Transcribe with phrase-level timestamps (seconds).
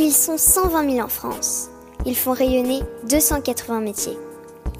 [0.00, 1.70] Ils sont 120 000 en France.
[2.06, 4.16] Ils font rayonner 280 métiers.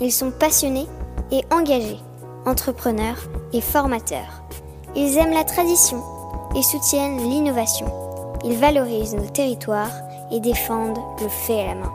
[0.01, 0.87] Ils sont passionnés
[1.33, 1.99] et engagés,
[2.47, 4.45] entrepreneurs et formateurs.
[4.95, 6.01] Ils aiment la tradition
[6.57, 7.87] et soutiennent l'innovation.
[8.45, 9.91] Ils valorisent nos territoires
[10.31, 11.93] et défendent le fait à la main.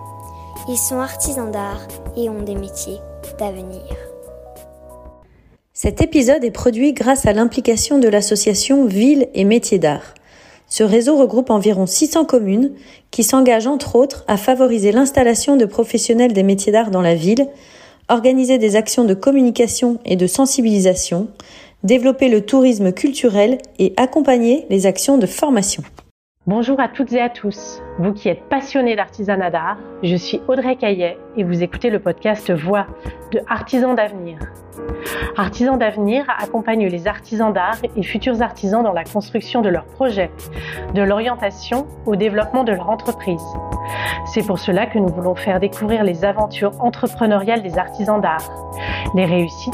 [0.68, 1.88] Ils sont artisans d'art
[2.18, 3.00] et ont des métiers
[3.40, 3.84] d'avenir.
[5.71, 10.13] Cet épisode est produit grâce à l'implication de l'association Ville et Métiers d'Art.
[10.73, 12.72] Ce réseau regroupe environ 600 communes
[13.12, 17.48] qui s'engagent entre autres à favoriser l'installation de professionnels des métiers d'art dans la ville,
[18.09, 21.27] organiser des actions de communication et de sensibilisation,
[21.84, 25.84] développer le tourisme culturel et accompagner les actions de formation.
[26.48, 27.80] Bonjour à toutes et à tous.
[27.99, 32.52] Vous qui êtes passionnés d'artisanat d'art, je suis Audrey Caillet et vous écoutez le podcast
[32.52, 32.86] Voix
[33.32, 34.38] de Artisans d'avenir.
[35.38, 40.32] Artisans d'avenir accompagne les artisans d'art et futurs artisans dans la construction de leurs projets,
[40.94, 43.44] de l'orientation au développement de leur entreprise.
[44.26, 48.50] C'est pour cela que nous voulons faire découvrir les aventures entrepreneuriales des artisans d'art,
[49.16, 49.74] les réussites,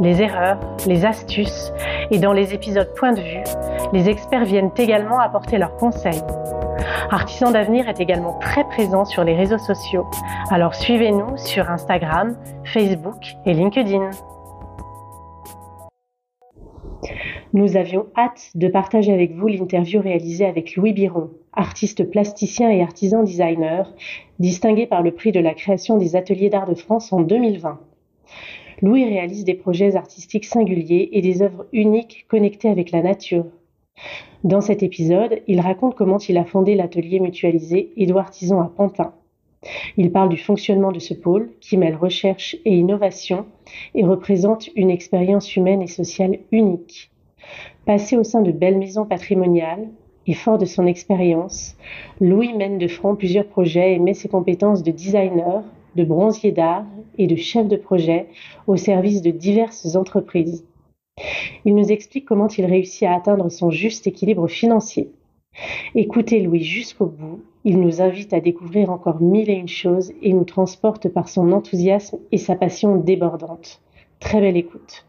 [0.00, 1.72] les erreurs, les astuces
[2.10, 3.44] et dans les épisodes Point de vue,
[3.92, 6.22] les experts viennent également apporter leurs conseils.
[7.10, 10.06] Artisan d'avenir est également très présent sur les réseaux sociaux,
[10.50, 14.12] alors suivez-nous sur Instagram, Facebook et LinkedIn.
[17.52, 22.80] Nous avions hâte de partager avec vous l'interview réalisée avec Louis Biron, artiste plasticien et
[22.80, 23.92] artisan designer,
[24.38, 27.78] distingué par le prix de la création des ateliers d'art de France en 2020.
[28.80, 33.44] Louis réalise des projets artistiques singuliers et des œuvres uniques connectées avec la nature,
[34.44, 39.12] dans cet épisode, il raconte comment il a fondé l'atelier mutualisé Édouard Tison à Pantin.
[39.96, 43.46] Il parle du fonctionnement de ce pôle qui mêle recherche et innovation
[43.94, 47.10] et représente une expérience humaine et sociale unique.
[47.84, 49.88] Passé au sein de belles maisons patrimoniales
[50.26, 51.76] et fort de son expérience,
[52.20, 55.62] Louis mène de front plusieurs projets et met ses compétences de designer,
[55.94, 56.84] de bronzier d'art
[57.16, 58.26] et de chef de projet
[58.66, 60.64] au service de diverses entreprises.
[61.64, 65.10] Il nous explique comment il réussit à atteindre son juste équilibre financier.
[65.94, 70.32] Écoutez Louis jusqu'au bout, il nous invite à découvrir encore mille et une choses et
[70.32, 73.82] nous transporte par son enthousiasme et sa passion débordante.
[74.20, 75.04] Très belle écoute.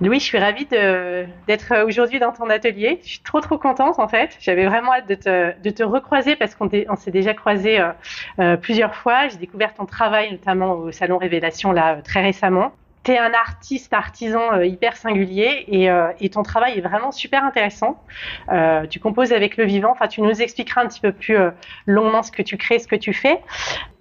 [0.00, 3.00] Louis, je suis ravie d'être aujourd'hui dans ton atelier.
[3.02, 4.36] Je suis trop trop contente en fait.
[4.40, 7.90] J'avais vraiment hâte de te, recroiser parce qu'on s'est déjà croisé euh,
[8.38, 9.26] euh, plusieurs fois.
[9.26, 12.72] J'ai découvert ton travail notamment au Salon Révélation là euh, très récemment
[13.02, 17.12] tu es un artiste artisan euh, hyper singulier et, euh, et, ton travail est vraiment
[17.12, 18.02] super intéressant.
[18.50, 19.92] Euh, tu composes avec le vivant.
[19.92, 21.50] Enfin, tu nous expliqueras un petit peu plus euh,
[21.86, 23.40] longuement ce que tu crées, ce que tu fais.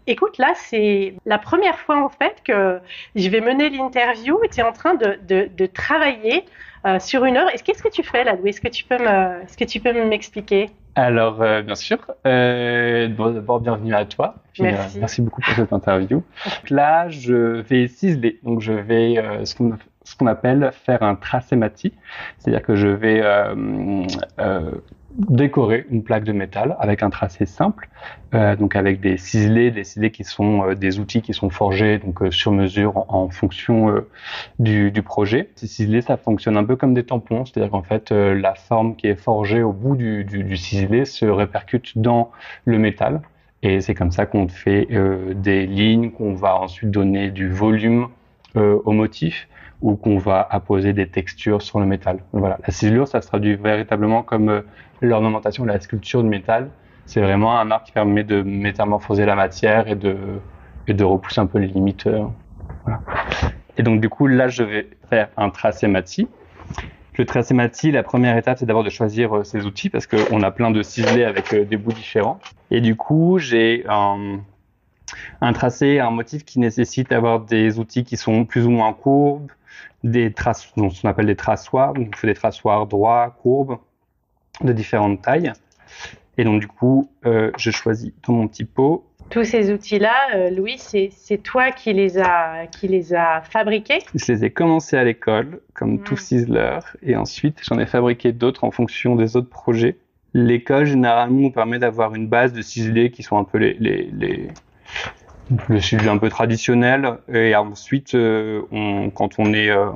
[0.07, 2.79] Écoute, là, c'est la première fois en fait que
[3.15, 6.45] je vais mener l'interview tu es en train de, de, de travailler
[6.99, 7.49] sur une œuvre.
[7.63, 8.49] Qu'est-ce que tu fais là, Louis?
[8.49, 10.69] Est-ce que tu peux me, est-ce que tu peux m'expliquer?
[10.95, 11.97] Alors, euh, bien sûr.
[12.25, 14.35] Euh, D'abord, bienvenue à toi.
[14.59, 14.97] merci.
[14.97, 16.23] Euh, merci beaucoup pour cette interview.
[16.69, 18.39] là, je vais ciseler.
[18.43, 21.93] Donc, je vais euh, ce qu'on ce qu'on appelle faire un tracé mati,
[22.39, 24.71] c'est-à-dire que je vais euh,
[25.17, 27.89] décorer une plaque de métal avec un tracé simple,
[28.33, 31.97] euh, donc avec des ciselés, des ciselés qui sont euh, des outils qui sont forgés
[31.97, 34.07] donc euh, sur mesure en, fonction euh,
[34.59, 35.49] du, du, projet.
[35.55, 39.07] Ces ciselés, ça fonctionne un peu comme des tampons, c'est-à-dire qu'en fait la forme qui
[39.07, 42.31] est forgée au bout du, du, du ciselé se répercute dans
[42.65, 43.21] le métal.
[43.61, 44.87] Et c'est comme ça qu'on fait
[45.35, 48.07] des lignes, qu'on va ensuite donner du volume
[48.55, 49.47] au motif
[49.81, 52.19] ou qu'on va apposer des textures sur le métal.
[52.33, 54.63] Voilà, la ciselure, ça se traduit véritablement comme
[55.01, 56.69] l'ornementation, la sculpture de métal,
[57.09, 60.15] c'est vraiment un art qui permet de métamorphoser la matière et de,
[60.87, 62.05] et de repousser un peu les limites.
[62.05, 62.23] Euh,
[62.83, 63.01] voilà.
[63.77, 66.27] Et donc, du coup, là, je vais faire un tracé mati.
[67.17, 70.43] Le tracé mati, la première étape, c'est d'abord de choisir euh, ses outils parce qu'on
[70.43, 72.39] a plein de ciselés avec euh, des bouts différents.
[72.69, 74.41] Et du coup, j'ai un,
[75.41, 79.49] un tracé, un motif qui nécessite d'avoir des outils qui sont plus ou moins courbes,
[80.03, 81.93] des traces, ce qu'on appelle des traçoirs.
[81.93, 83.77] Donc, il faut des traçoirs droits, courbes,
[84.61, 85.53] de différentes tailles.
[86.37, 89.05] Et donc, du coup, euh, je choisis dans mon petit pot.
[89.29, 93.99] Tous ces outils-là, euh, Louis, c'est toi qui les a qui les a fabriqués?
[94.15, 96.03] Je les ai commencés à l'école, comme mmh.
[96.03, 99.97] tout ciseler, et ensuite j'en ai fabriqué d'autres en fonction des autres projets.
[100.33, 104.09] L'école, généralement, nous permet d'avoir une base de ciselés qui sont un peu les, les,
[104.13, 104.47] les
[105.67, 107.17] le ciselé un peu traditionnel.
[107.33, 108.61] Et ensuite, euh,
[109.13, 109.89] quand on est euh,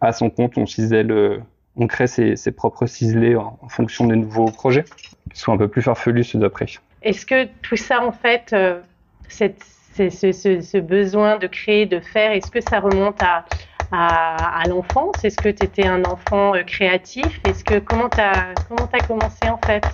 [0.00, 1.42] à son compte, on cisèle
[1.78, 4.84] on crée ses, propres ciselés en, fonction des nouveaux projets,
[5.32, 6.66] qui sont un peu plus farfelus d'après.
[7.02, 8.80] Est-ce que tout ça, en fait, euh,
[9.28, 9.64] cette,
[9.94, 13.44] ce, besoin de créer, de faire, est-ce que ça remonte à,
[13.92, 15.24] à, l'enfance?
[15.24, 17.40] Est-ce que tu étais un enfant euh, créatif?
[17.44, 18.54] Est-ce que comment tu as,
[18.92, 19.84] as commencé en fait?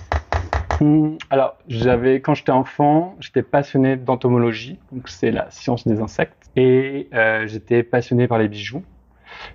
[1.29, 7.07] Alors, j'avais, quand j'étais enfant, j'étais passionné d'entomologie, donc c'est la science des insectes, et
[7.13, 8.83] euh, j'étais passionné par les bijoux.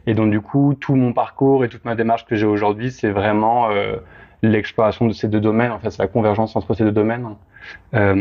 [0.07, 3.11] Et donc, du coup, tout mon parcours et toute ma démarche que j'ai aujourd'hui, c'est
[3.11, 3.97] vraiment euh,
[4.43, 5.73] l'exploration de ces deux domaines.
[5.73, 7.27] En fait, c'est la convergence entre ces deux domaines.
[7.95, 8.15] Euh,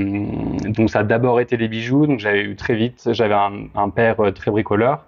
[0.69, 2.05] donc, ça a d'abord été les bijoux.
[2.05, 5.05] Donc, j'avais eu très vite, j'avais un, un, père euh, très bricoleur.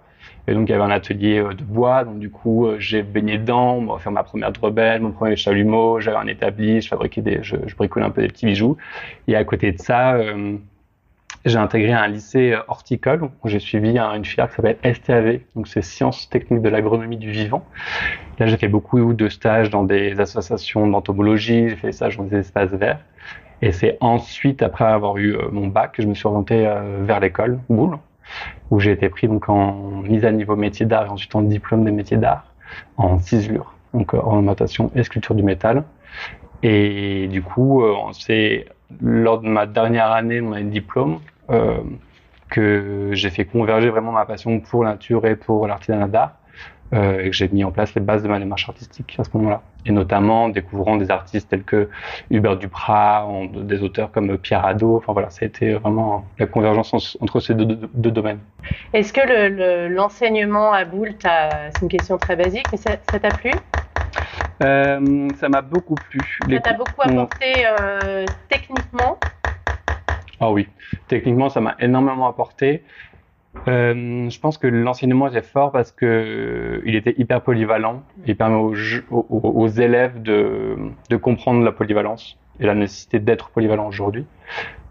[0.48, 2.04] Et donc, il y avait un atelier euh, de bois.
[2.04, 6.00] Donc, du coup, euh, j'ai baigné dedans, on faire ma première drebelle, mon premier chalumeau.
[6.00, 8.76] J'avais un établi, je fabriquais des, je, je, bricolais un peu des petits bijoux.
[9.28, 10.56] Et à côté de ça, euh,
[11.44, 15.82] j'ai intégré un lycée horticole où j'ai suivi une filière qui s'appelle STAV, donc c'est
[15.82, 17.64] Sciences techniques de l'agronomie du vivant.
[18.38, 22.24] Là, j'ai fait beaucoup de stages dans des associations d'entomologie, j'ai fait des stages dans
[22.24, 23.00] des espaces verts.
[23.60, 26.68] Et c'est ensuite, après avoir eu mon bac, que je me suis orienté
[27.00, 27.98] vers l'école, Boulle,
[28.70, 31.84] où j'ai été pris donc en mise à niveau métier d'art et ensuite en diplôme
[31.84, 32.44] des métiers d'art
[32.96, 35.84] en ciselure, donc ornementation et sculpture du métal.
[36.62, 37.82] Et du coup,
[38.12, 38.66] c'est
[39.00, 41.20] lors de ma dernière année de mon diplôme
[41.50, 41.78] euh,
[42.48, 46.36] que j'ai fait converger vraiment ma passion pour la nature et pour l'artisanat d'art
[46.92, 49.30] euh, et que j'ai mis en place les bases de ma démarche artistique à ce
[49.34, 49.62] moment-là.
[49.86, 51.88] Et notamment découvrant des artistes tels que
[52.30, 54.96] Hubert Duprat, des auteurs comme Pierre Hadot.
[54.96, 58.38] Enfin voilà, ça a été vraiment la convergence entre ces deux, deux, deux domaines.
[58.92, 63.50] Est-ce que l'enseignement le, à Boulle, c'est une question très basique, mais ça t'a plu?
[64.62, 66.20] Euh, ça m'a beaucoup plu.
[66.48, 69.18] Ça t'a beaucoup apporté euh, techniquement?
[70.38, 70.68] Ah oui,
[71.08, 72.82] techniquement, ça m'a énormément apporté.
[73.68, 78.02] Euh, je pense que l'enseignement était fort parce que il était hyper polyvalent.
[78.26, 78.74] Il permet aux,
[79.10, 80.76] aux, aux élèves de,
[81.10, 84.24] de, comprendre la polyvalence et la nécessité d'être polyvalent aujourd'hui.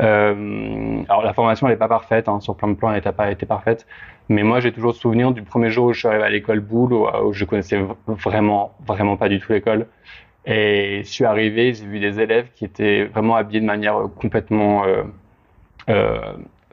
[0.02, 3.32] Euh, alors la formation n'est pas parfaite, hein, sur plein de plans elle n'a pas
[3.32, 3.88] été parfaite,
[4.30, 6.60] mais moi j'ai toujours le souvenir du premier jour où je suis arrivé à l'école
[6.60, 9.88] Boulle où, où je connaissais vraiment vraiment pas du tout l'école.
[10.46, 14.86] Et je suis arrivé, j'ai vu des élèves qui étaient vraiment habillés de manière complètement
[14.86, 15.04] euh,
[15.90, 16.20] euh,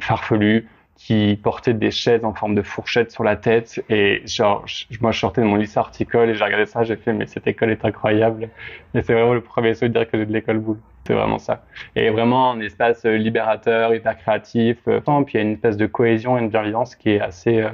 [0.00, 0.69] farfelue,
[0.99, 3.83] qui portaient des chaises en forme de fourchette sur la tête.
[3.89, 4.67] Et genre,
[5.00, 7.47] moi, je sortais de mon lycée horticole et j'ai regardé ça, j'ai fait, mais cette
[7.47, 8.50] école est incroyable.
[8.95, 10.81] Et c'est vraiment le premier souvenir que j'ai de l'école boule.
[11.06, 11.62] C'est vraiment ça.
[11.95, 14.77] Et vraiment un espace libérateur, hyper créatif.
[14.89, 17.61] Euh, puis il y a une espèce de cohésion et une bienveillance qui est assez,
[17.61, 17.71] euh,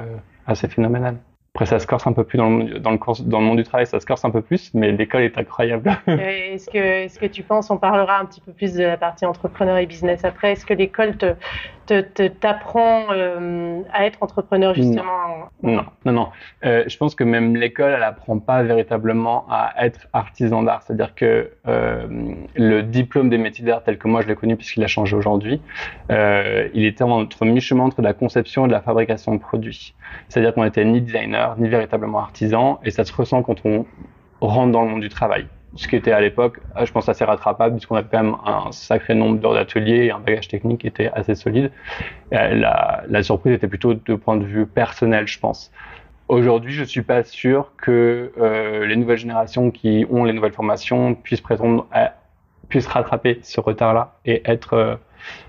[0.47, 1.17] assez phénoménale.
[1.57, 4.01] Après, ça se corse un peu plus dans le, dans le monde du travail, ça
[4.01, 5.89] se corse un peu plus, mais l'école est incroyable.
[6.09, 9.25] est-ce que, est-ce que tu penses, on parlera un petit peu plus de la partie
[9.25, 11.37] entrepreneur et business après, est-ce que l'école te,
[11.87, 16.13] te, te, t'apprend euh, à être entrepreneur justement Non, non, non.
[16.13, 16.29] non.
[16.65, 20.83] Euh, je pense que même l'école, elle apprend pas véritablement à être artisan d'art.
[20.83, 22.07] C'est-à-dire que euh,
[22.55, 25.61] le diplôme des métiers d'art tel que moi je l'ai connu puisqu'il a changé aujourd'hui,
[26.11, 29.95] il était entre mi-chemin entre la conception et la fabrication de produits.
[30.29, 33.87] C'est-à-dire qu'on était ni designer, ni véritablement artisan, et ça se ressent quand on
[34.41, 35.47] rentre dans le monde du travail.
[35.77, 39.15] Ce qui était à l'époque, je pense, assez rattrapable, puisqu'on avait quand même un sacré
[39.15, 41.73] nombre d'heures d'atelier et un bagage technique qui était assez solide.
[42.31, 45.73] La, la, surprise était plutôt de point de vue personnel, je pense.
[46.29, 51.15] Aujourd'hui, je suis pas sûr que euh, les nouvelles générations qui ont les nouvelles formations
[51.15, 51.87] puissent prétendre
[52.69, 54.97] puissent rattraper ce retard-là et être, euh,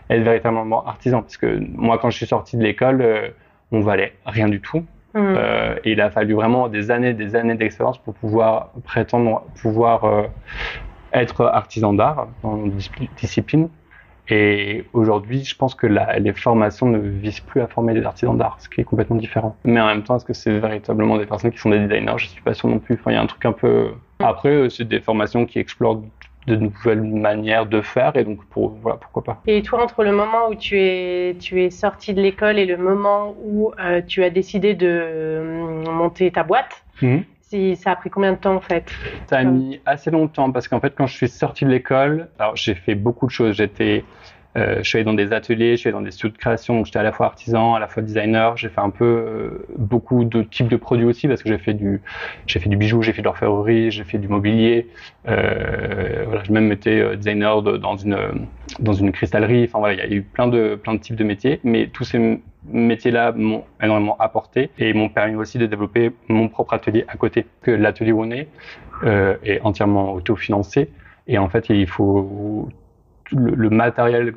[0.10, 1.22] être véritablement artisan.
[1.22, 3.30] Parce que moi, quand je suis sorti de l'école, euh,
[3.72, 4.86] on valait rien du tout.
[5.16, 5.20] Mmh.
[5.38, 10.04] Euh, et il a fallu vraiment des années, des années d'expérience pour pouvoir prétendre pouvoir
[10.04, 10.24] euh,
[11.14, 12.74] être artisan d'art dans une
[13.18, 13.70] discipline.
[14.28, 18.36] Et aujourd'hui, je pense que la, les formations ne visent plus à former des artisans
[18.38, 19.56] d'art, ce qui est complètement différent.
[19.64, 22.18] Mais en même temps, est-ce que c'est véritablement des personnes qui sont des designers?
[22.18, 22.96] Je suis pas sûr non plus.
[22.96, 23.92] Enfin, il y a un truc un peu.
[24.20, 26.02] Après, c'est des formations qui explorent
[26.48, 29.42] de nouvelles manières de faire et donc pour voilà pourquoi pas.
[29.48, 32.78] Et toi entre le moment où tu es tu es sorti de l'école et le
[32.78, 37.18] moment où euh, tu as décidé de euh, monter ta boîte, mmh.
[37.42, 38.92] si ça a pris combien de temps en fait?
[39.28, 42.56] Ça a mis assez longtemps parce qu'en fait quand je suis sorti de l'école, alors
[42.56, 45.90] j'ai fait beaucoup de choses, j'étais euh, je suis allé dans des ateliers, je suis
[45.90, 48.02] allé dans des studios de création, donc j'étais à la fois artisan, à la fois
[48.02, 48.56] designer.
[48.56, 51.74] J'ai fait un peu euh, beaucoup de types de produits aussi parce que j'ai fait
[51.74, 52.02] du,
[52.48, 54.88] j'ai fait du bijou, j'ai fait de l'orfèvrerie, j'ai fait du mobilier.
[55.28, 58.18] Euh, voilà, j'ai même été designer de, dans une
[58.80, 59.66] dans une cristallerie.
[59.66, 62.06] Enfin voilà, il y a eu plein de plein de types de métiers, mais tous
[62.06, 67.18] ces métiers-là m'ont énormément apporté et m'ont permis aussi de développer mon propre atelier à
[67.18, 67.46] côté.
[67.62, 68.48] Que l'atelier où on est
[69.04, 70.90] euh, est entièrement autofinancé
[71.28, 72.70] et en fait il faut
[73.32, 74.36] le, le matériel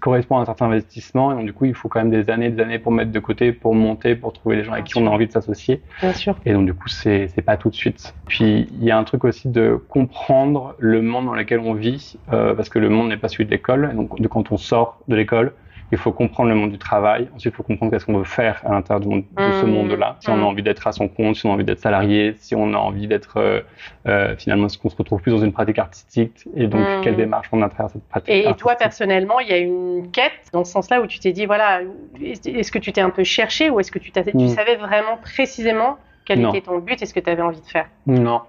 [0.00, 1.32] correspond à un certain investissement.
[1.32, 3.18] Et donc du coup il faut quand même des années des années pour mettre de
[3.18, 5.82] côté pour monter pour trouver les gens avec qui on a envie de s'associer.
[6.00, 6.36] Bien sûr.
[6.44, 8.14] Et donc du coup c'est c'est pas tout de suite.
[8.26, 12.18] Puis il y a un truc aussi de comprendre le monde dans lequel on vit
[12.32, 13.94] euh, parce que le monde n'est pas celui de l'école.
[13.94, 15.52] Donc de quand on sort de l'école
[15.94, 17.28] il faut comprendre le monde du travail.
[17.34, 19.22] Ensuite, il faut comprendre qu'est-ce qu'on veut faire à l'intérieur de
[19.52, 19.70] ce Mmh.
[19.70, 20.16] monde-là.
[20.20, 20.42] Si on a Mmh.
[20.44, 23.06] envie d'être à son compte, si on a envie d'être salarié, si on a envie
[23.06, 23.60] d'être euh,
[24.06, 26.46] euh, finalement, est-ce qu'on se retrouve plus dans une pratique artistique?
[26.56, 27.00] Et donc Mmh.
[27.02, 28.60] quelle démarche on a à travers cette pratique Et, et artistique?
[28.60, 31.80] toi, personnellement, il y a une quête dans ce sens-là où tu t'es dit, voilà,
[32.22, 34.10] est-ce que tu t'es un peu cherché ou est-ce que tu,
[34.48, 36.50] savais vraiment précisément quel Non.
[36.50, 37.86] était ton but et ce que tu avais envie de faire?
[38.06, 38.40] Non.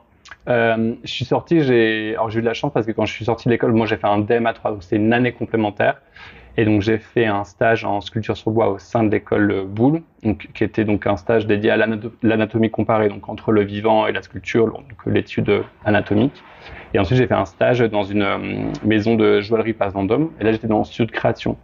[0.47, 3.47] Euh, je suis sorti, j'ai eu de la chance parce que quand je suis sorti
[3.47, 6.01] de l'école, moi j'ai fait un DEM à 3, donc c'est une année complémentaire.
[6.57, 10.01] Et donc j'ai fait un stage en sculpture sur bois au sein de l'école Boulle,
[10.23, 14.07] donc, qui était donc un stage dédié à l'anato- l'anatomie comparée, donc entre le vivant
[14.07, 16.43] et la sculpture, donc l'étude anatomique.
[16.93, 18.37] Et ensuite j'ai fait un stage dans une euh,
[18.85, 20.31] maison de joaillerie Place Vendôme.
[20.39, 21.57] Et là j'étais dans le studio de création.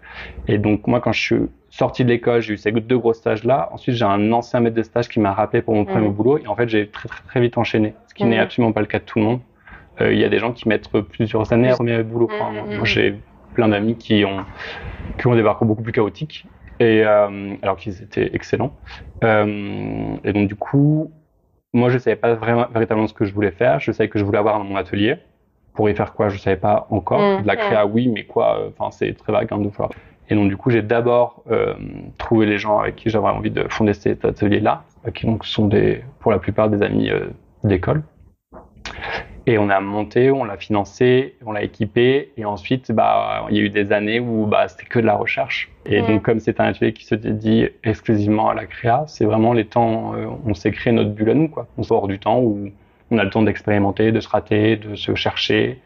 [0.48, 3.46] Et donc moi quand je suis sorti de l'école, j'ai eu ces deux gros stages
[3.46, 3.70] là.
[3.72, 6.38] Ensuite j'ai un ancien maître de stage qui m'a rappelé pour mon premier boulot.
[6.38, 8.88] Et en fait j'ai très très très vite enchaîné, ce qui n'est absolument pas le
[8.88, 9.40] cas de tout le monde.
[10.02, 12.30] Euh, Il y a des gens qui mettent plusieurs années à premier boulot.
[12.34, 13.16] Enfin, moi, j'ai
[13.54, 14.46] plein d'amis qui ont,
[15.18, 16.46] qui ont des parcours beaucoup plus chaotiques,
[16.80, 18.74] et, euh, alors qu'ils étaient excellents.
[19.24, 21.12] Euh, et donc, du coup,
[21.74, 23.80] moi, je savais pas vraiment, véritablement ce que je voulais faire.
[23.80, 25.18] Je savais que je voulais avoir mon atelier.
[25.74, 27.22] Pour y faire quoi, je savais pas encore.
[27.22, 29.92] Mhm, De la créa, oui, mais quoi, euh, enfin, c'est très vague, hein, donc voilà.
[30.30, 31.44] Et donc, du coup, j'ai d'abord
[32.18, 36.04] trouvé les gens avec qui j'avais envie de fonder cet atelier-là, qui donc sont des,
[36.20, 37.12] pour la plupart des amis
[37.66, 38.02] d'école.
[39.48, 43.60] Et on a monté, on l'a financé, on l'a équipé, et ensuite, bah, il y
[43.60, 45.70] a eu des années où bah, c'était que de la recherche.
[45.88, 49.54] Et donc, comme c'est un atelier qui se dédie exclusivement à la créa, c'est vraiment
[49.54, 51.66] les temps, euh, on s'est créé notre bulle à nous, quoi.
[51.78, 52.70] On sort du temps où
[53.10, 55.80] on a le temps d'expérimenter, de se rater, de se chercher,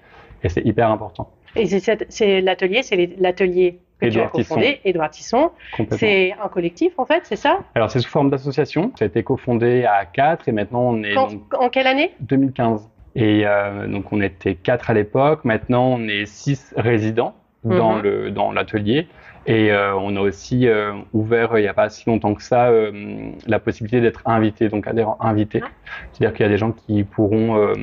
[0.44, 1.30] et c'est hyper important.
[1.56, 5.52] Et c'est l'atelier, c'est l'atelier que tu as cofondé, Édouard Tisson.
[5.78, 5.98] Complètement.
[5.98, 7.60] C'est un collectif, en fait, c'est ça?
[7.76, 8.92] Alors, c'est sous forme d'association.
[9.00, 12.12] Ça a été cofondé à 4 et maintenant on est Quand- donc, En quelle année?
[12.20, 12.90] 2015.
[13.16, 15.46] Et euh, donc on était quatre à l'époque.
[15.46, 18.02] Maintenant on est six résidents dans Mhm.
[18.04, 19.08] le dans l'atelier.
[19.48, 22.42] Et euh, on a aussi euh, ouvert euh, il n'y a pas si longtemps que
[22.42, 25.62] ça euh, la possibilité d'être invité, donc adhérent invité.
[25.64, 25.68] Ah.
[26.12, 27.74] C'est-à-dire qu'il y a des gens qui pourront, euh,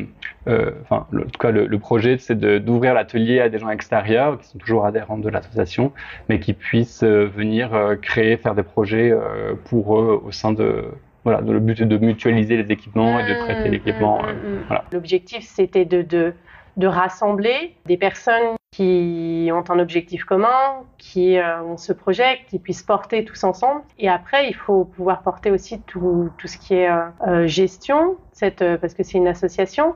[0.49, 3.71] euh, enfin, le- en tout cas le, le projet c'est d'ouvrir l'atelier à des gens
[3.71, 5.93] extérieurs qui sont toujours adhérents de l'association,
[6.29, 10.53] mais qui puissent euh, venir euh, créer, faire des projets euh, pour eux au sein
[10.53, 10.87] de
[11.25, 14.19] voilà, le but est de mutualiser les équipements et de traiter Mmh, l'équipement.
[14.23, 14.85] mmh, euh, mmh, voilà.
[14.93, 16.35] L'objectif, c'était de, de,
[16.77, 22.59] de rassembler des personnes qui ont un objectif commun, qui euh, ont ce projet, qui
[22.59, 23.83] puissent porter tous ensemble.
[23.99, 28.17] Et après, il faut pouvoir porter aussi tout, tout ce qui est euh, euh, gestion,
[28.33, 29.95] cette, euh, parce que c'est une association.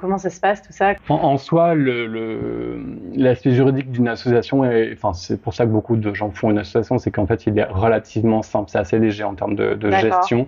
[0.00, 0.94] Comment ça se passe tout ça.
[1.08, 2.80] En, en soi, le- le-
[3.16, 6.58] l'aspect juridique d'une association, est, enfin, c'est pour ça que beaucoup de gens font une
[6.58, 10.46] association, c'est qu'en fait, il est relativement simple, c'est assez léger en termes de, gestion.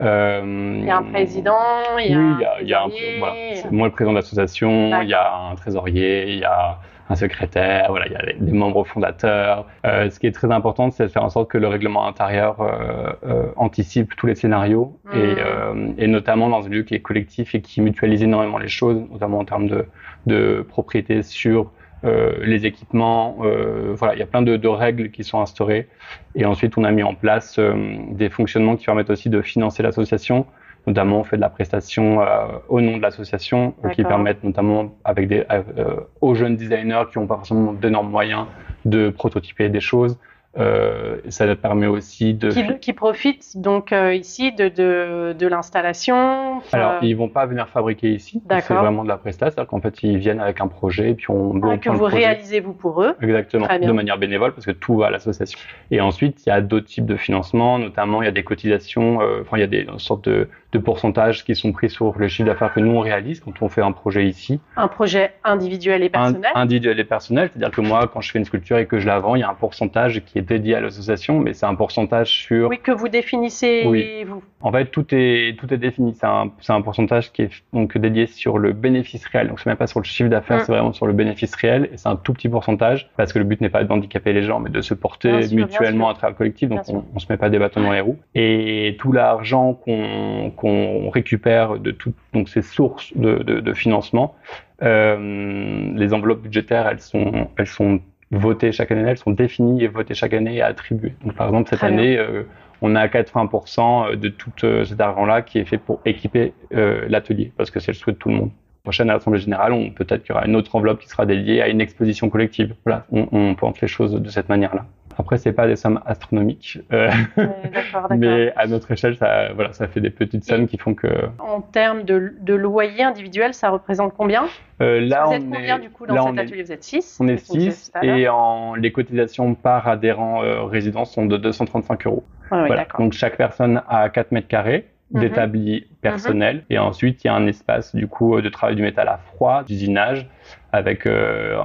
[0.00, 1.54] Euh, Il y a un président,
[1.98, 2.88] il y a oui, un il y a, il y a un,
[3.18, 3.34] voilà,
[3.70, 6.78] moi le président de l'association, il y a un trésorier, il y a
[7.10, 9.66] un secrétaire, voilà, il y a les membres fondateurs.
[9.86, 12.60] Euh, ce qui est très important, c'est de faire en sorte que le règlement intérieur
[12.60, 17.00] euh, euh, anticipe tous les scénarios et, euh, et notamment dans un lieu qui est
[17.00, 19.86] collectif et qui mutualise énormément les choses, notamment en termes de,
[20.26, 21.70] de propriété sur
[22.04, 23.38] euh, les équipements.
[23.42, 25.88] Euh, voilà, il y a plein de, de règles qui sont instaurées.
[26.36, 29.82] Et ensuite, on a mis en place euh, des fonctionnements qui permettent aussi de financer
[29.82, 30.46] l'association.
[30.86, 34.94] Notamment, on fait de la prestation euh, au nom de l'association, euh, qui permettent notamment
[35.04, 38.46] avec des, euh, aux jeunes designers qui n'ont pas forcément d'énormes moyens
[38.84, 40.18] de prototyper des choses.
[40.58, 42.48] Euh, ça permet aussi de...
[42.48, 46.62] qui, qui profitent donc euh, ici de, de, de l'installation.
[46.72, 48.42] Alors, euh, ils vont pas venir fabriquer ici.
[48.48, 49.52] C'est vraiment de la prestation.
[49.54, 52.58] C'est-à-dire qu'en fait, ils viennent avec un projet et puis on, ah, que vous réalisez
[52.58, 53.14] vous pour eux.
[53.20, 55.58] Exactement, de manière bénévole parce que tout va à l'association.
[55.92, 59.20] Et ensuite, il y a d'autres types de financement, notamment il y a des cotisations,
[59.42, 62.28] enfin il y a des une sorte de, de pourcentages qui sont pris sur le
[62.28, 66.02] chiffre d'affaires que nous on réalise quand on fait un projet ici, Un projet individuel
[66.02, 66.50] et Un- personnel.
[66.54, 67.50] individuel et personnel.
[67.52, 69.42] C'est-à-dire que moi, quand je fais une sculpture et que je la vends, il y
[69.44, 72.92] a un pourcentage qui est dédié à l'association, mais c'est un pourcentage sur Oui, que
[72.92, 74.24] vous définissez Oui.
[74.24, 74.42] vous.
[74.60, 76.14] En fait, tout est tout est défini.
[76.18, 79.48] C'est un c'est un pourcentage qui est donc dédié sur le bénéfice réel.
[79.48, 80.64] Donc c'est même pas sur le chiffre d'affaires, Mm.
[80.66, 81.88] c'est vraiment sur le bénéfice réel.
[81.92, 84.58] Et c'est un tout petit pourcentage parce que le but n'est pas d'handicaper les gens,
[84.60, 86.68] mais de se porter sûr, mutuellement à travers le collectif.
[86.68, 88.18] Donc on, on se met pas des bâtons dans les roues.
[88.34, 94.34] Et tout l'argent qu'on qu'on récupère de toutes donc ces sources de de, de financement,
[94.82, 98.00] euh, les enveloppes budgétaires, elles sont elles sont
[98.30, 101.14] votées chaque année, elles sont définies et votées chaque année et attribuées.
[101.24, 102.18] Donc par exemple cette Très année.
[102.18, 102.42] euh,
[102.82, 107.70] on a 80% de tout euh, cet argent-là qui est fait pour équiper l'atelier, parce
[107.72, 108.50] que c'est le souhait de tout le monde.
[108.84, 111.68] Prochaine assemblée générale, on peut-être qu'il y aura une autre enveloppe qui sera dédiée à
[111.68, 112.74] une exposition collective.
[112.84, 114.86] Voilà, on, on pense les choses de cette manière-là.
[115.18, 117.10] Après, c'est pas des sommes astronomiques, euh,
[118.16, 121.08] mais à notre échelle, ça, voilà, ça fait des petites sommes qui font que.
[121.38, 124.44] En termes de, de loyer individuel, ça représente combien?
[124.80, 126.62] Euh, Là, vous on êtes combien est, du coup dans là, cet est- atelier?
[126.62, 131.26] Vous êtes 6 On est 6 et en, les cotisations par adhérent euh, résident sont
[131.26, 132.24] de 235 euros.
[132.50, 132.86] Voilà.
[132.98, 135.20] Donc chaque personne a 4 mètres carrés Mhm.
[135.22, 138.82] d'établi personnel et ensuite il y a un espace du coup euh, de travail du
[138.82, 140.28] métal à froid, d'usinage
[140.72, 141.58] avec euh,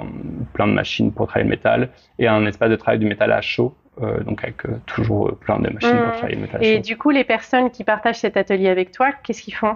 [0.54, 3.42] plein de machines pour travailler le métal et un espace de travail du métal à
[3.42, 6.78] chaud euh, donc avec euh, toujours euh, plein de machines pour travailler le métal Et
[6.78, 6.82] chaud.
[6.82, 9.76] du coup, les personnes qui partagent cet atelier avec toi, qu'est-ce qu'ils font?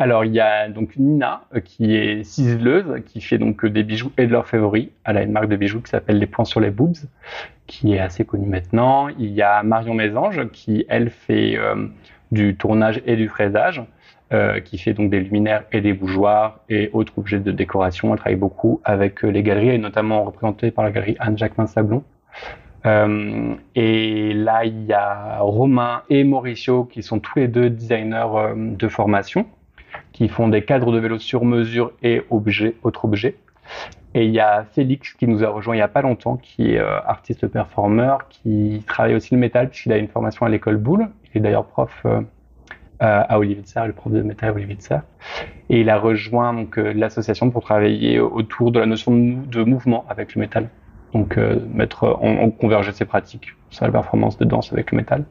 [0.00, 4.26] Alors il y a donc Nina qui est ciseleuse qui fait donc des bijoux et
[4.26, 4.90] de l'orfèvrerie.
[5.04, 6.96] Elle a une marque de bijoux qui s'appelle Les Points sur les Boobs
[7.68, 9.06] qui est assez connue maintenant.
[9.08, 11.56] Il y a Marion Mésange qui elle fait
[12.32, 13.80] du tournage et du fraisage.
[14.32, 18.12] Euh, qui fait donc des luminaires et des bougeoirs et autres objets de décoration.
[18.14, 22.02] Elle travaille beaucoup avec euh, les galeries et notamment représentée par la galerie Anne-Jacquemin Sablon.
[22.86, 28.54] Euh, et là, il y a Romain et Mauricio qui sont tous les deux designers
[28.56, 29.44] de formation,
[30.12, 33.36] qui font des cadres de vélo sur mesure et autres objets.
[34.14, 36.72] Et il y a Félix qui nous a rejoint il n'y a pas longtemps, qui
[36.72, 41.10] est artiste performeur, qui travaille aussi le métal puisqu'il a une formation à l'école Boulle.
[41.34, 42.06] Il est d'ailleurs prof
[43.02, 45.02] à Olivier de Serre, le prof de métal à Olivier de Serre.
[45.68, 49.46] Et il a rejoint donc euh, l'association pour travailler autour de la notion de, mou-
[49.46, 50.68] de mouvement avec le métal.
[51.14, 54.96] Donc euh, mettre en, en converger ses pratiques sur la performance de danse avec le
[54.96, 55.24] métal.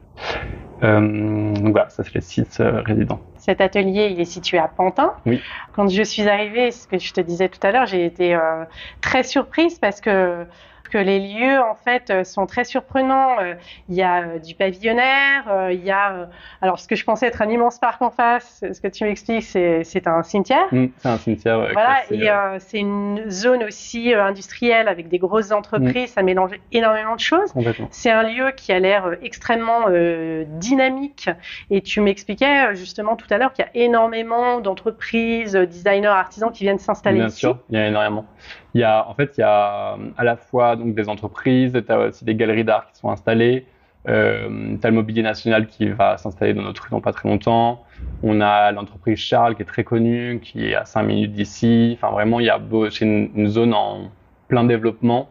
[0.83, 3.19] Euh, donc voilà, ça c'est les six euh, résidents.
[3.37, 5.13] Cet atelier, il est situé à Pantin.
[5.25, 5.39] Oui.
[5.73, 8.63] Quand je suis arrivée, ce que je te disais tout à l'heure, j'ai été euh,
[9.01, 10.45] très surprise parce que
[10.91, 13.39] que les lieux en fait euh, sont très surprenants.
[13.41, 13.55] Euh,
[13.89, 16.29] Il y a euh, du pavillonnaire, il y a
[16.61, 18.63] alors ce que je pensais être un immense parc en face.
[18.71, 20.65] Ce que tu m'expliques, c'est un cimetière.
[20.71, 21.57] Mm, c'est un cimetière.
[21.59, 26.21] euh, Voilà, classé, et euh, c'est une zone aussi industrielle avec des grosses entreprises, ça
[26.23, 27.53] mélange énormément de choses.
[27.89, 31.29] C'est un lieu qui a l'air extrêmement euh, dynamique
[31.69, 36.63] et tu m'expliquais justement tout à l'heure qu'il y a énormément d'entreprises, designers, artisans qui
[36.65, 37.37] viennent s'installer Bien ici.
[37.39, 38.25] sûr, il y a énormément.
[38.73, 41.73] Il y a, en fait, il y a euh, à la fois donc des entreprises,
[41.73, 43.65] tu as aussi des galeries d'art qui sont installées.
[44.07, 47.29] Euh, tu as le mobilier national qui va s'installer dans notre rue dans pas très
[47.29, 47.83] longtemps.
[48.23, 51.97] On a l'entreprise Charles qui est très connue, qui est à 5 minutes d'ici.
[51.97, 52.59] Enfin, vraiment, il y a
[52.89, 54.09] c'est une, zone en
[54.47, 55.29] plein développement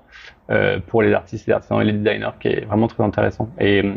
[0.51, 3.51] euh, pour les artistes, les artisans et les designers qui est vraiment très intéressant.
[3.59, 3.95] Et euh,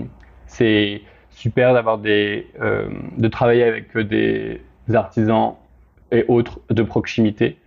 [0.47, 4.61] c'est super d'avoir des, euh, de travailler avec des
[4.93, 5.55] artisans
[6.11, 7.62] et autres de proximité, euh,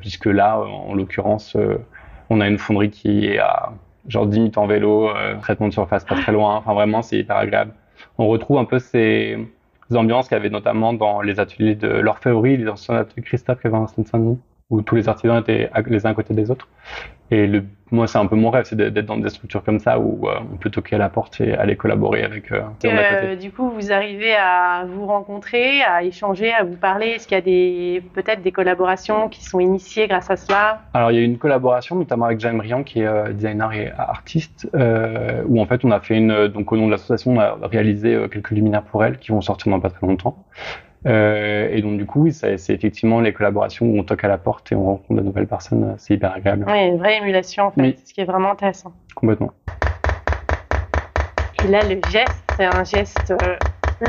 [0.00, 1.78] puisque là, en l'occurrence, euh,
[2.30, 3.72] on a une fonderie qui est à
[4.08, 6.56] genre 10 minutes en vélo, euh, traitement de surface pas très loin.
[6.56, 7.72] Enfin, vraiment, c'est hyper agréable.
[8.18, 9.38] On retrouve un peu ces
[9.94, 13.66] ambiances qu'il y avait notamment dans les ateliers de l'orfèvrerie, les anciens ateliers Christophe qui
[13.66, 14.38] avaient en Seine-Saint-Denis,
[14.74, 16.68] où tous les artisans étaient les uns à côté des autres.
[17.30, 19.98] Et le, moi, c'est un peu mon rêve, c'est d'être dans des structures comme ça
[19.98, 22.62] où euh, on peut toquer à la porte et aller collaborer avec euh.
[22.84, 27.06] Euh, du coup, vous arrivez à vous rencontrer, à échanger, à vous parler.
[27.06, 30.82] Est-ce qu'il y a des peut-être des collaborations qui sont initiées grâce à cela?
[30.92, 33.72] Alors, il y a eu une collaboration, notamment avec Jaime Rian, qui est euh, designer
[33.72, 37.34] et artiste, euh, où en fait, on a fait une, donc au nom de l'association,
[37.34, 40.44] on a réalisé quelques luminaires pour elle qui vont sortir dans pas très longtemps.
[41.06, 44.72] Euh, et donc, du coup, c'est effectivement les collaborations où on toque à la porte
[44.72, 45.84] et on rencontre de nouvelles personnes.
[45.84, 47.98] euh, C'est hyper agréable, Oui, une vraie émulation en fait, Oui.
[48.04, 48.92] ce qui est vraiment intéressant.
[49.14, 49.52] complètement.
[51.64, 53.56] Et là, le geste, c'est un geste euh,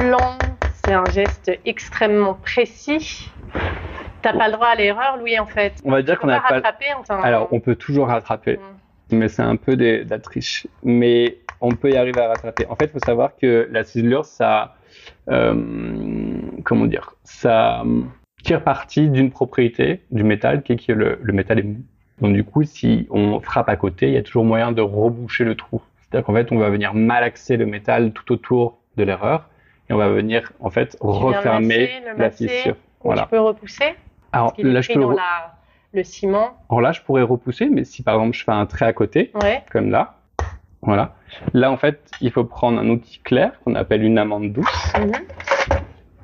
[0.10, 0.38] lent,
[0.86, 3.29] c'est un geste extrêmement précis.
[4.21, 5.73] T'as pas le droit à l'erreur, Louis, en fait.
[5.86, 6.86] On va dire qu'on n'a pas rattraper.
[6.99, 8.58] Enfin, Alors, on peut toujours rattraper,
[9.12, 9.17] Mm.
[9.17, 10.67] mais c'est un peu de la triche.
[10.84, 12.65] Mais on peut y arriver à rattraper.
[12.69, 14.75] En fait, il faut savoir que la ciselure, ça,
[16.63, 18.01] comment dire, ça euh,
[18.43, 21.77] tire parti d'une propriété du métal qui est que le, le métal est mou.
[22.21, 25.43] Donc du coup, si on frappe à côté, il y a toujours moyen de reboucher
[25.43, 25.81] le trou.
[25.99, 29.49] C'est-à-dire qu'en fait, on va venir malaxer le métal tout autour de l'erreur
[29.89, 32.75] et on va venir en fait refermer masser, la fissure.
[33.03, 33.23] Voilà.
[33.23, 33.95] tu peux repousser,
[34.31, 35.55] Alors parce là, je peux dans re- la,
[35.93, 36.57] le ciment.
[36.69, 39.31] Alors là, je pourrais repousser, mais si par exemple je fais un trait à côté,
[39.41, 39.63] Ouais.
[39.71, 40.15] comme là.
[40.85, 41.15] Voilà.
[41.53, 44.93] Là, en fait, il faut prendre un outil clair qu'on appelle une amande douce.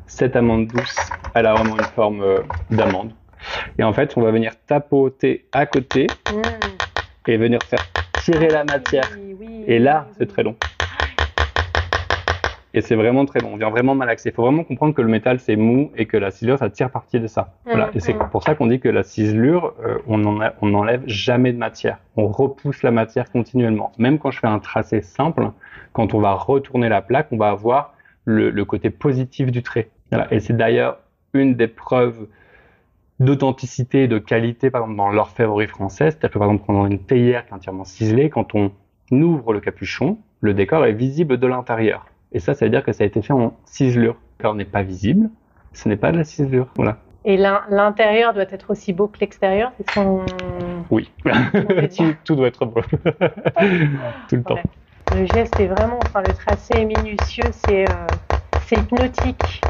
[0.06, 0.95] Cette amande douce,
[1.34, 3.13] elle a vraiment une forme euh, d'amande.
[3.80, 6.43] Et en fait, on va venir tapoter à côté Mhm.
[7.28, 7.80] et venir faire
[8.24, 9.08] tirer la matière.
[9.15, 10.56] Oui, oui, Et là, oui, c'est très long.
[12.74, 13.54] Et c'est vraiment très long.
[13.54, 14.30] On vient vraiment malaxer.
[14.30, 16.90] Il faut vraiment comprendre que le métal, c'est mou et que la ciselure, ça tire
[16.90, 17.54] parti de ça.
[17.66, 17.88] Voilà.
[17.88, 18.30] Mhm, Et c'est mhm.
[18.32, 22.00] pour ça qu'on dit que la ciselure, euh, on n'enlève jamais de matière.
[22.16, 23.92] On repousse la matière continuellement.
[23.98, 25.52] Même quand je fais un tracé simple,
[25.92, 29.90] quand on va retourner la plaque, on va avoir le, le côté positif du trait.
[30.12, 30.34] Voilà.
[30.34, 31.00] Et c'est d'ailleurs
[31.34, 32.28] une des preuves
[33.20, 36.14] d'authenticité et de qualité, par exemple, dans l'orfèvrerie française.
[36.14, 38.72] C'est-à-dire que, par exemple, pendant une théière qui est entièrement ciselée, quand on
[39.12, 42.06] ouvre le capuchon, le décor est visible de l'intérieur.
[42.34, 44.13] Et ça, ça veut dire que ça a été fait en ciselure.
[44.13, 45.30] Le décor n'est pas visible,
[45.74, 46.67] ce n'est pas de la ciselure.
[46.76, 46.98] Voilà.
[47.24, 50.26] Et l'intérieur doit être aussi beau que l'extérieur, c'est son.
[50.89, 51.12] Oui.
[52.26, 52.82] tout, doit être beau.
[54.30, 54.58] tout le temps.
[55.13, 58.08] Le geste est vraiment, enfin, le tracé est minutieux, c'est euh,
[58.72, 59.62] hypnotique.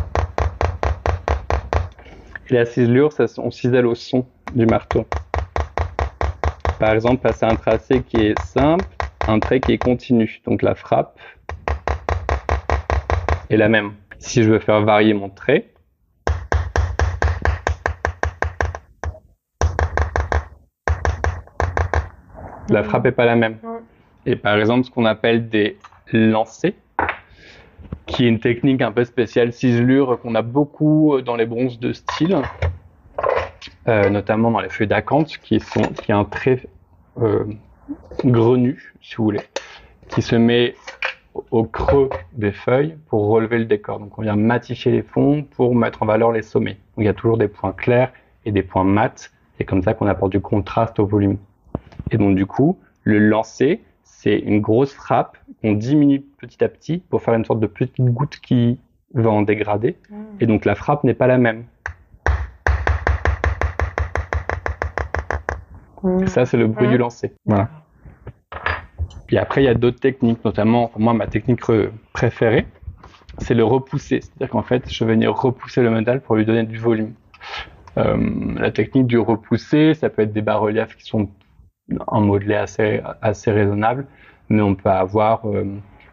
[2.49, 5.05] Et la ciselure, ça, on cisèle au son du marteau.
[6.79, 8.85] Par exemple, passer un tracé qui est simple,
[9.27, 10.41] un trait qui est continu.
[10.45, 11.17] Donc la frappe
[13.51, 13.93] est la même.
[14.19, 15.67] Si je veux faire varier mon trait,
[22.69, 23.57] la frappe n'est pas la même.
[24.25, 25.77] Et par exemple, ce qu'on appelle des
[26.13, 26.71] lancers,
[28.05, 31.91] qui est une technique un peu spéciale ciselure qu'on a beaucoup dans les bronzes de
[31.91, 32.41] style,
[33.89, 36.61] euh, notamment dans les feuilles d'acanthe, qui, sont, qui a un trait
[37.21, 37.43] euh,
[38.23, 39.41] grenu, si vous voulez,
[40.07, 40.75] qui se met
[41.33, 43.99] au creux des feuilles pour relever le décor.
[43.99, 46.77] Donc on vient matifier les fonds pour mettre en valeur les sommets.
[46.95, 48.11] Donc, il y a toujours des points clairs
[48.45, 49.29] et des points mats.
[49.57, 51.37] C'est comme ça qu'on apporte du contraste au volume.
[52.11, 56.99] Et donc du coup, le lancer, c'est une grosse frappe qu'on diminue petit à petit
[57.09, 58.79] pour faire une sorte de petite goutte qui
[59.13, 59.97] va en dégrader.
[60.39, 61.65] Et donc la frappe n'est pas la même.
[66.25, 67.33] Ça, c'est le bruit du lancer.
[67.45, 67.69] Voilà.
[69.31, 71.61] Et après, il y a d'autres techniques, notamment, pour moi, ma technique
[72.13, 72.65] préférée,
[73.37, 74.21] c'est le repousser.
[74.21, 77.13] C'est-à-dire qu'en fait, je vais venir repousser le métal pour lui donner du volume.
[77.97, 78.17] Euh,
[78.57, 81.29] la technique du repousser, ça peut être des bas-reliefs qui sont
[82.07, 84.05] en modelé assez, assez raisonnable,
[84.49, 85.65] mais on peut avoir euh,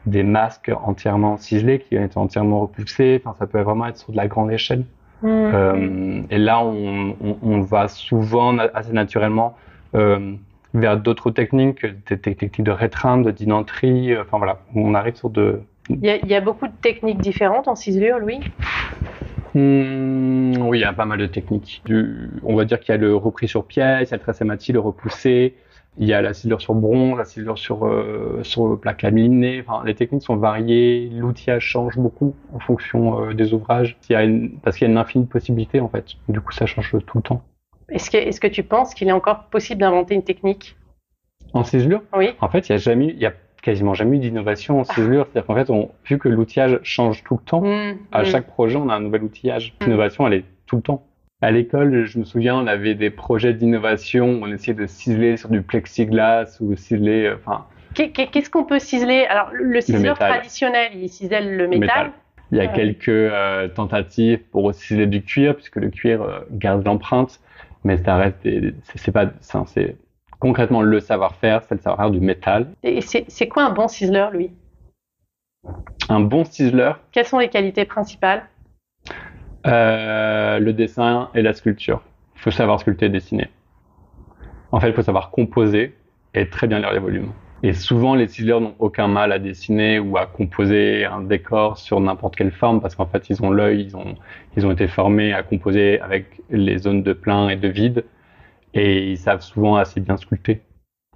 [0.07, 3.20] des masques entièrement ciselés qui ont été entièrement repoussés.
[3.24, 4.85] Enfin, ça peut vraiment être sur de la grande échelle.
[5.22, 5.26] Mmh.
[5.28, 9.57] Euh, et là, on, on, on, va souvent assez naturellement
[9.94, 10.35] euh,
[10.74, 14.12] vers d'autres techniques, des techniques de rétreinte, de dinanterie.
[14.12, 15.61] Euh, enfin voilà, on arrive sur de.
[15.90, 18.40] Il y, a, il y a beaucoup de techniques différentes en ciselure, Louis?
[19.54, 21.83] Mmh, oui, il y a pas mal de techniques.
[21.87, 24.22] Du, on va dire qu'il y a le repris sur pièce, il y a le
[24.22, 25.54] tracé le repoussé,
[25.96, 29.64] il y a la ciselure sur bronze, la ciselure sur, euh, sur plaque laminée.
[29.66, 33.96] Enfin, les techniques sont variées, l'outillage change beaucoup en fonction euh, des ouvrages.
[34.09, 36.04] Il y a une, parce qu'il y a une infinie possibilité en fait.
[36.28, 37.42] Du coup, ça change tout le temps.
[37.90, 40.77] Est-ce que, tu penses qu'il est encore possible d'inventer une technique?
[41.55, 42.31] En ciselure Oui.
[42.40, 45.27] En fait, il y a jamais, il y a quasiment jamais eu d'innovation en ciselure.
[45.27, 48.24] C'est-à-dire qu'en fait, on, vu que l'outillage change tout le temps, mmh, à mmh.
[48.27, 49.74] chaque projet, on a un nouvel outillage.
[49.81, 49.85] Mmh.
[49.85, 51.05] L'innovation, elle est tout le temps.
[51.40, 55.51] À l'école, je me souviens, on avait des projets d'innovation, on essayait de ciseler sur
[55.51, 57.66] du plexiglas ou ciseler, euh, enfin.
[57.94, 59.24] Qu'est-ce qu'on peut ciseler?
[59.29, 62.11] Alors, le ciseleur traditionnel, il cisèle le métal.
[62.51, 66.85] Il y a quelques euh, tentatives pour ciseler du cuir, puisque le cuir euh, garde
[66.85, 67.40] l'empreinte,
[67.88, 68.46] mais ça reste,
[68.96, 69.96] c'est pas, c'est
[70.38, 72.66] concrètement le savoir-faire, c'est le savoir-faire du métal.
[72.83, 74.51] Et c'est quoi un bon ciseleur, lui?
[76.11, 78.46] Un bon ciseleur Quelles sont les qualités principales?
[79.66, 82.03] Euh, le dessin et la sculpture.
[82.37, 83.48] Il faut savoir sculpter et dessiner.
[84.70, 85.96] En fait, il faut savoir composer
[86.35, 87.33] et très bien lire les volumes.
[87.62, 92.01] Et souvent, les ciseleurs n'ont aucun mal à dessiner ou à composer un décor sur
[92.01, 94.14] n'importe quelle forme parce qu'en fait, ils ont l'œil, ils ont,
[94.57, 98.05] ils ont été formés à composer avec les zones de plein et de vide
[98.75, 100.61] et ils savent souvent assez bien sculpter.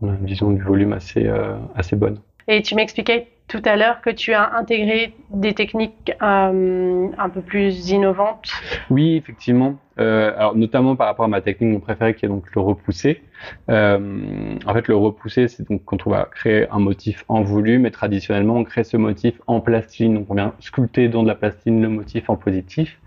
[0.00, 2.18] On a une vision du volume assez, euh, assez bonne.
[2.48, 7.42] Et tu m'expliquais tout à l'heure que tu as intégré des techniques euh, un peu
[7.42, 8.50] plus innovantes.
[8.88, 9.76] Oui, effectivement.
[9.98, 13.20] Euh, alors notamment par rapport à ma technique mon préféré qui est donc le repousser.
[13.68, 17.84] Euh, en fait, le repousser, c'est donc quand on va créer un motif en volume
[17.84, 20.14] et traditionnellement on crée ce motif en plastine.
[20.14, 22.98] Donc on vient sculpter dans de la plastine le motif en positif.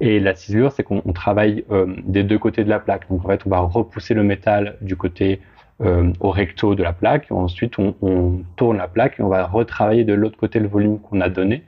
[0.00, 3.08] Et la ciselure, c'est qu'on travaille euh, des deux côtés de la plaque.
[3.08, 5.40] Donc en fait, on va repousser le métal du côté
[5.80, 7.30] euh, au recto de la plaque.
[7.30, 11.00] Ensuite, on, on, tourne la plaque et on va retravailler de l'autre côté le volume
[11.00, 11.64] qu'on a donné.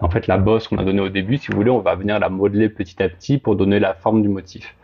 [0.00, 2.18] en fait, la bosse qu'on a donnée au début, si vous voulez, on va venir
[2.18, 4.74] la modeler petit à petit pour donner la forme du motif.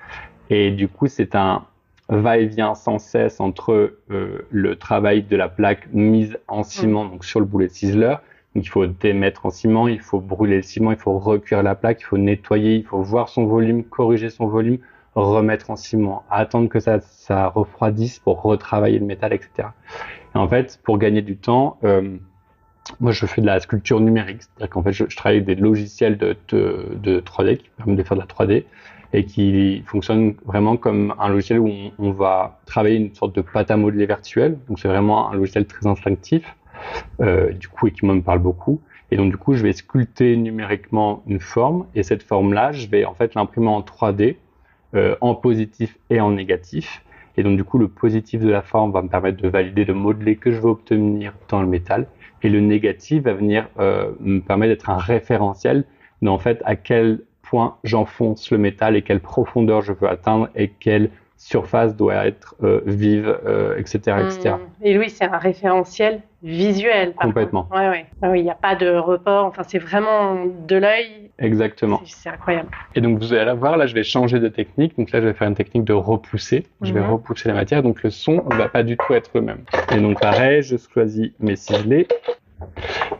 [0.50, 1.64] Et du coup, c'est un
[2.08, 7.40] va-et-vient sans cesse entre euh, le travail de la plaque mise en ciment, donc sur
[7.40, 8.22] le boulet de ciseleur.
[8.54, 11.74] Donc, il faut démettre en ciment, il faut brûler le ciment, il faut recuire la
[11.74, 14.78] plaque, il faut nettoyer, il faut voir son volume, corriger son volume,
[15.26, 19.68] remettre en ciment, attendre que ça, refroidisse pour retravailler le métal, etc.
[20.34, 22.16] Et en fait, pour gagner du temps, euh,
[23.00, 26.16] moi je fais de la sculpture numérique, c'est-à-dire qu'en fait je, travaille avec des logiciels
[26.16, 28.64] de, de, de, 3D qui permettent de faire de la 3D
[29.12, 33.40] et qui fonctionnent vraiment comme un logiciel où on, on va travailler une sorte de
[33.40, 34.58] pâte à modeler virtuelle.
[34.68, 36.44] Donc c'est vraiment un logiciel très instinctif,
[37.20, 38.80] euh, du coup et qui me parle beaucoup.
[39.10, 43.04] Et donc du coup je vais sculpter numériquement une forme et cette forme-là je vais
[43.06, 44.36] en fait l'imprimer en 3D
[44.94, 47.02] euh, en positif et en négatif.
[47.36, 49.94] Et donc, du coup, le positif de la forme va me permettre de valider le
[49.94, 52.06] modelé que je veux obtenir dans le métal.
[52.42, 55.84] Et le négatif va venir euh, me permettre d'être un référentiel
[56.22, 60.48] dans en fait à quel point j'enfonce le métal et quelle profondeur je veux atteindre
[60.54, 63.38] et quelle surface doit être euh, vive,
[63.78, 64.54] etc., euh, etc.
[64.56, 64.84] Mmh.
[64.84, 67.14] Et oui, c'est un référentiel visuel.
[67.14, 67.68] Complètement.
[67.72, 68.06] Ouais, ouais.
[68.22, 69.46] Ah oui, il n'y a pas de report.
[69.46, 71.27] Enfin, c'est vraiment de l'œil.
[71.38, 72.00] Exactement.
[72.04, 72.68] C'est incroyable.
[72.94, 74.96] Et donc, vous allez voir, là, je vais changer de technique.
[74.98, 76.66] Donc là, je vais faire une technique de repousser.
[76.82, 77.10] Je vais mmh.
[77.10, 77.82] repousser la matière.
[77.82, 79.62] Donc, le son ne va pas du tout être le même.
[79.92, 82.08] Et donc, pareil, je choisis mes ciselés.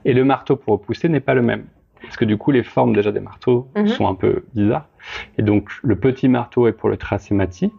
[0.05, 1.67] Et le marteau pour repousser n'est pas le même.
[2.03, 3.87] Parce que du coup, les formes déjà des marteaux mmh.
[3.89, 4.89] sont un peu bizarres.
[5.37, 7.73] Et donc, le petit marteau est pour le tracé mati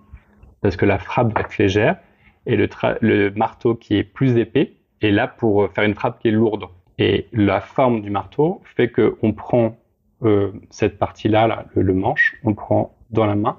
[0.62, 1.98] parce que la frappe va être légère
[2.46, 2.68] et le,
[3.02, 6.66] le marteau qui est plus épais est là pour faire une frappe qui est lourde.
[6.98, 9.78] Et la forme du marteau fait que on prend
[10.24, 13.58] euh, cette partie-là, là, le, manche, on prend dans la main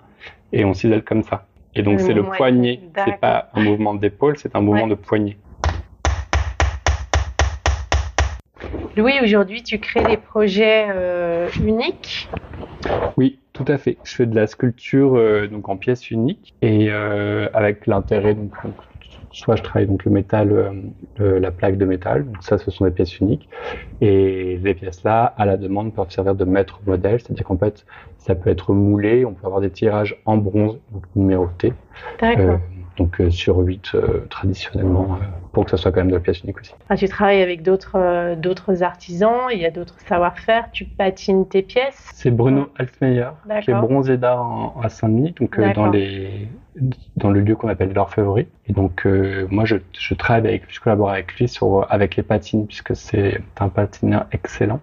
[0.53, 1.47] et on cisèle comme ça.
[1.75, 5.39] Et donc c'est le poignet, c'est pas un mouvement d'épaule, c'est un mouvement de poignet.
[8.97, 12.29] Louis, aujourd'hui tu crées des projets euh, uniques?
[13.17, 13.99] Oui, tout à fait.
[14.05, 18.53] Je fais de la sculpture euh, donc en pièces uniques et avec l'intérêt donc,
[19.33, 20.51] soit je travaille donc le métal,
[21.21, 23.49] euh, la plaque de métal, donc ça ce sont des pièces uniques.
[24.01, 27.85] Et les pièces là à la demande peuvent servir de maître modèle, c'est-à-dire qu'en fait
[28.19, 31.73] ça peut être moulé, on peut avoir des tirages en bronze donc numérotés.
[32.21, 32.59] D'accord
[33.01, 36.21] donc euh, sur 8 euh, traditionnellement, euh, pour que ça soit quand même de la
[36.21, 36.75] pièce unique aussi.
[36.91, 41.63] Ah, tu travailles avec d'autres d'autres artisans, il y a d'autres savoir-faire, tu patines tes
[41.63, 43.31] pièces C'est Bruno Altmeyer,
[43.63, 46.49] qui est bronzé d'art à Saint-Denis, donc dans, les,
[47.17, 48.49] dans le lieu qu'on appelle l'orfèvrerie.
[48.67, 49.07] Et donc
[49.51, 53.41] moi je, je travaille avec, je collabore avec lui sur, avec les patines, puisque c'est
[53.59, 54.81] un patineur excellent.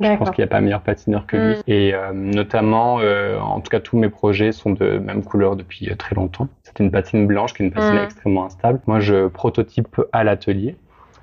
[0.00, 1.56] Je pense qu'il n'y a pas meilleur patineur que lui.
[1.56, 1.62] Mm.
[1.66, 5.90] Et euh, notamment, euh, en tout cas, tous mes projets sont de même couleur depuis
[5.90, 6.48] euh, très longtemps.
[6.78, 8.04] C'est une patine blanche qui est une patine mm.
[8.04, 8.78] extrêmement instable.
[8.86, 10.76] Moi, je prototype à l'atelier.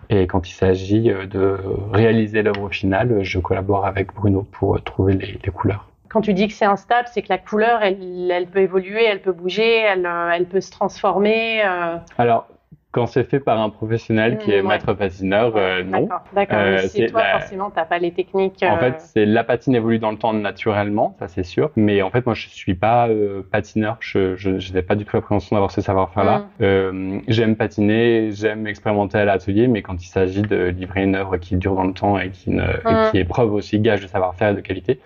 [0.10, 1.58] Et quand il s'agit de
[1.94, 5.88] réaliser l'œuvre finale, je collabore avec Bruno pour trouver les, les couleurs.
[6.10, 9.22] Quand tu dis que c'est instable, c'est que la couleur, elle, elle, peut évoluer, elle
[9.22, 11.62] peut bouger, elle, elle peut se transformer.
[12.18, 12.48] Alors,
[12.96, 16.08] quand c'est fait par un professionnel qui est maître patineur, euh, non.
[16.34, 16.58] D'accord.
[16.58, 18.64] Euh, c'est toi, forcément, t'as pas les techniques.
[18.64, 21.72] En fait, euh, c'est la patine évolue dans le temps naturellement, ça c'est sûr.
[21.76, 23.10] Mais en fait, moi, je suis pas
[23.52, 23.98] patineur.
[24.00, 26.46] Je, je, n'ai pas du tout l'appréhension d'avoir ce savoir-faire-là.
[26.62, 27.20] Mmh.
[27.28, 31.58] j'aime patiner, j'aime expérimenter à l'atelier, mais quand il s'agit de livrer une œuvre qui
[31.58, 34.56] dure dans le temps et qui, ne, qui est preuve aussi gage de savoir-faire et
[34.56, 35.02] de qualité,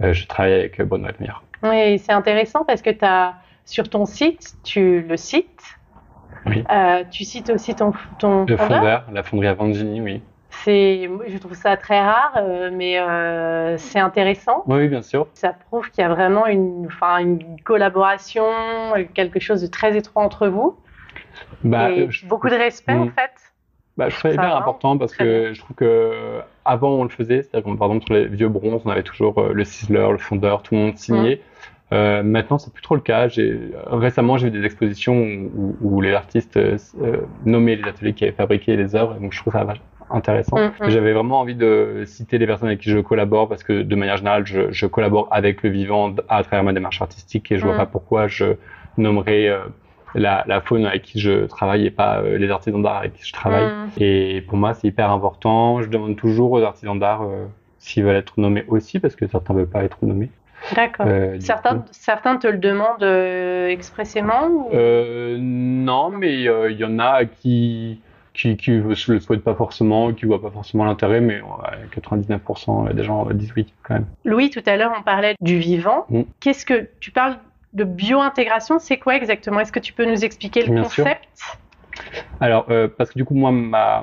[0.00, 1.42] je travaille avec Benoît Admire.
[1.62, 3.34] Oui, c'est intéressant parce que tu as
[3.66, 5.73] sur ton site, tu le cites
[6.46, 10.22] euh, tu cites aussi ton, ton Le fondeur, la fonderie Avangini, oui.
[10.50, 14.62] C'est, je trouve ça très rare, euh, mais euh, c'est intéressant.
[14.66, 15.26] Oui, bien sûr.
[15.34, 18.44] Ça prouve qu'il y a vraiment une, enfin, une collaboration,
[19.14, 20.76] quelque chose de très étroit entre vous.
[21.64, 23.32] Bah, et beaucoup de respect, en fait.
[23.96, 27.42] Bah, je trouve ça hyper important parce que je trouve que avant on le faisait,
[27.42, 30.62] c'est-à-dire que par exemple sur les vieux bronzes, on avait toujours le ciseleur, le fondeur,
[30.62, 31.36] tout le monde signait.
[31.36, 31.73] Mm.
[31.94, 33.28] Euh, maintenant, c'est plus trop le cas.
[33.28, 36.76] J'ai récemment j'ai vu des expositions où, où les artistes euh,
[37.44, 39.64] nommaient les ateliers qui avaient fabriqué les œuvres, donc je trouve ça
[40.10, 40.56] intéressant.
[40.58, 40.90] Mm, mm.
[40.90, 44.16] J'avais vraiment envie de citer les personnes avec qui je collabore parce que de manière
[44.16, 47.74] générale, je, je collabore avec le vivant à travers ma démarche artistique et je vois
[47.74, 47.78] mm.
[47.78, 48.56] pas pourquoi je
[48.98, 49.60] nommerais euh,
[50.14, 53.26] la, la, faune avec qui je travaille et pas euh, les artisans d'art avec qui
[53.26, 53.68] je travaille.
[53.98, 55.82] Et pour moi, c'est hyper important.
[55.82, 57.22] Je demande toujours aux artisans d'art
[57.78, 60.30] s'ils veulent être nommés aussi parce que certains ne veulent pas être nommés.
[60.74, 61.06] D'accord.
[61.08, 67.24] Euh, certains, certains te le demandent euh, expressément euh, Non, mais il y en a
[67.24, 68.00] qui
[68.32, 71.40] qui qui le souhaitent pas forcément, qui voient pas forcément l'intérêt, mais
[71.94, 74.06] 99% des gens disent oui quand même.
[74.24, 76.06] Louis, tout à l'heure on parlait du vivant.
[76.08, 76.22] Mm.
[76.40, 77.38] Qu'est-ce que tu parles
[77.74, 79.60] de bio-intégration C'est quoi exactement?
[79.60, 81.58] Est-ce que tu peux nous expliquer le concept?
[82.40, 84.02] Alors, parce que du coup moi, ma,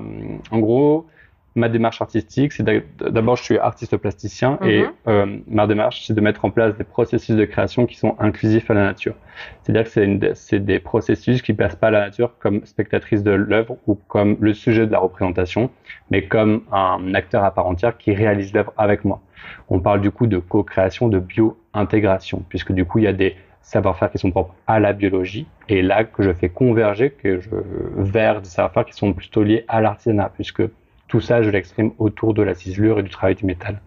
[0.52, 1.08] en gros,
[1.56, 2.64] ma démarche artistique, c'est
[3.00, 4.92] d'abord je suis artiste plasticien et mhm.
[5.08, 8.72] euh, ma démarche c'est de mettre en place des processus de création qui sont inclusifs
[8.72, 9.16] à la nature.
[9.62, 13.78] C'est-à-dire que c'est des processus qui passent pas à la nature comme spectatrice de l'œuvre
[13.86, 15.70] ou comme le sujet de la représentation,
[16.10, 19.22] mais comme un acteur à part entière qui réalise l'œuvre avec moi.
[19.70, 23.36] On parle du coup de co-création, de bio-intégration, puisque du coup il y a des
[23.62, 27.50] savoir-faire qui sont propres à la biologie et là que je fais converger, que je
[27.96, 30.64] vers des savoir-faire qui sont plutôt liés à l'artisanat, puisque
[31.12, 33.82] tout ça, je l'exprime autour de la ciselure et du travail du métal.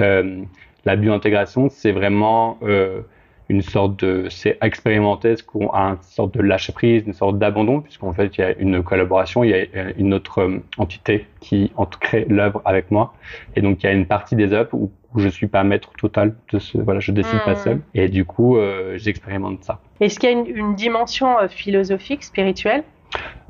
[0.00, 0.42] Euh,
[0.84, 3.02] la biointégration, c'est vraiment euh,
[3.48, 7.38] une sorte de, c'est expérimenté, ce qu'on a une sorte de lâcher prise, une sorte
[7.38, 11.26] d'abandon, puisqu'en fait il y a une collaboration, il y a une autre euh, entité
[11.38, 13.14] qui crée l'œuvre avec moi,
[13.54, 16.34] et donc il y a une partie des œuvres où, je suis pas maître total
[16.52, 17.64] de ce, voilà, je décide pas hmm.
[17.64, 19.80] seul, et du coup euh, j'expérimente ça.
[20.00, 22.82] Est-ce qu'il y a une, une dimension philosophique, spirituelle?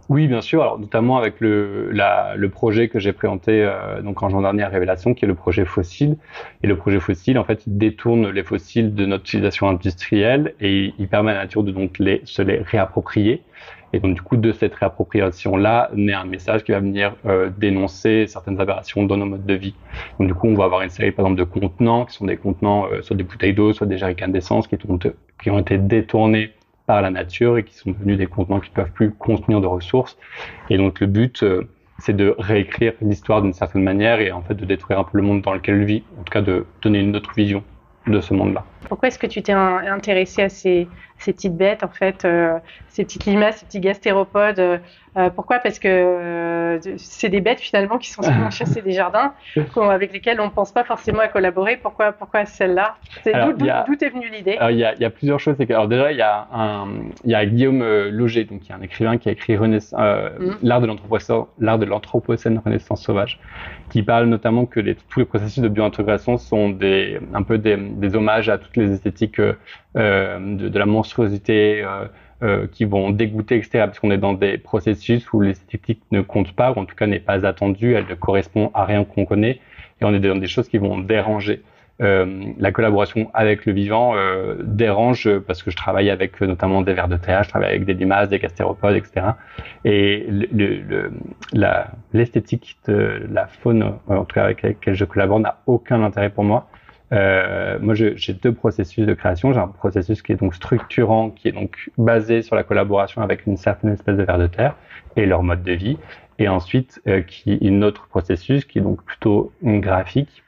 [0.08, 0.62] Oui, bien sûr.
[0.62, 4.62] Alors, notamment avec le, la, le projet que j'ai présenté euh, donc en juin dernier
[4.62, 6.16] à Révélation, qui est le projet fossile.
[6.62, 10.94] Et le projet fossile, en fait, il détourne les fossiles de notre utilisation industrielle et
[10.98, 13.42] il permet à la nature de donc les, se les réapproprier.
[13.92, 18.26] Et donc, du coup, de cette réappropriation-là, naît un message qui va venir euh, dénoncer
[18.26, 19.74] certaines aberrations dans nos modes de vie.
[20.18, 22.36] Donc, du coup, on va avoir une série, par exemple, de contenants qui sont des
[22.36, 24.76] contenants, euh, soit des bouteilles d'eau, soit des jerrycans d'essence qui,
[25.42, 26.52] qui ont été détournés
[26.86, 29.66] par la nature et qui sont devenus des contenants qui ne peuvent plus contenir de
[29.66, 30.16] ressources.
[30.70, 31.68] Et donc le but, euh,
[31.98, 35.22] c'est de réécrire l'histoire d'une certaine manière et en fait de détruire un peu le
[35.22, 37.64] monde dans lequel il vit, en tout cas de donner une autre vision
[38.06, 38.64] de ce monde-là.
[38.88, 43.04] Pourquoi est-ce que tu t'es intéressé à ces, ces petites bêtes, en fait, euh, ces
[43.04, 44.78] petites limaces, ces petits gastéropodes euh,
[45.16, 45.58] euh, Pourquoi?
[45.60, 49.32] Parce que c'est des bêtes finalement qui sont souvent chassées des jardins,
[49.76, 51.78] avec lesquelles on ne pense pas forcément à collaborer.
[51.78, 52.96] Pourquoi, pourquoi celle-là?
[53.24, 54.58] D'où est venue l'idée?
[54.70, 55.56] Il, y a, il y a plusieurs choses.
[55.68, 56.46] alors déjà, il y a,
[57.24, 59.78] y Guillaume Loger, donc qui est un écrivain qui a écrit mmh.
[60.62, 63.40] l'art de l'anthropocène, l'art de l'anthropocène Renaissance sauvage,
[63.90, 67.76] qui parle notamment que les, tous les processus de biointégration sont des, un peu des,
[67.76, 69.52] des hommages à toutes les esthétiques euh,
[70.38, 72.06] de, de, la monstruosité euh,
[72.42, 73.84] euh, qui vont dégoûter, etc.
[73.86, 77.06] Parce qu'on est dans des processus où l'esthétique ne compte pas, ou en tout cas
[77.06, 79.60] n'est pas attendue, elle ne correspond à rien qu'on connaît,
[80.00, 81.62] et on est dans des choses qui vont déranger.
[82.02, 86.92] Euh, la collaboration avec le vivant euh, dérange parce que je travaille avec notamment des
[86.92, 89.28] vers de terre, je travaille avec des limaces, des gastéropodes, etc.
[89.86, 90.26] Et
[92.12, 96.02] l'esthétique le, le, de la faune, en tout cas avec laquelle je collabore, n'a aucun
[96.02, 96.68] intérêt pour moi.
[97.12, 99.52] Euh, moi, j'ai deux processus de création.
[99.52, 103.46] J'ai un processus qui est donc structurant, qui est donc basé sur la collaboration avec
[103.46, 104.76] une certaine espèce de vers de terre
[105.16, 105.98] et leur mode de vie.
[106.38, 110.42] Et ensuite, euh, qui une autre processus qui est donc plutôt graphique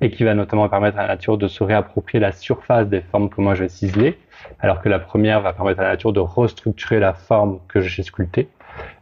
[0.00, 3.28] et qui va notamment permettre à la nature de se réapproprier la surface des formes
[3.28, 4.16] que moi je vais ciseler,
[4.60, 8.04] alors que la première va permettre à la nature de restructurer la forme que j'ai
[8.04, 8.48] sculptée.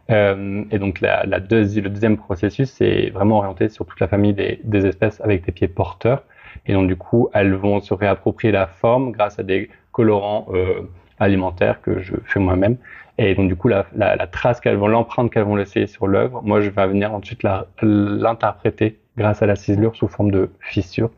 [0.09, 4.33] Euh, et donc la, la le deuxième processus, c'est vraiment orienté sur toute la famille
[4.33, 6.23] des, des espèces avec des pieds porteurs
[6.65, 10.81] et donc, du coup, elles vont se réapproprier la forme grâce à des colorants euh,
[11.19, 12.77] alimentaires que je fais moi-même.
[13.17, 16.07] Et donc, du coup, la, la, la trace qu'elles vont, l'empreinte qu'elles vont laisser sur
[16.07, 17.43] l'œuvre, moi, je vais venir ensuite
[17.81, 21.11] l'interpréter grâce à la ciselure sous forme de fissure.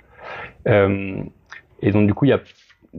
[0.67, 1.15] Euh,
[1.81, 2.39] et donc, du coup, il y a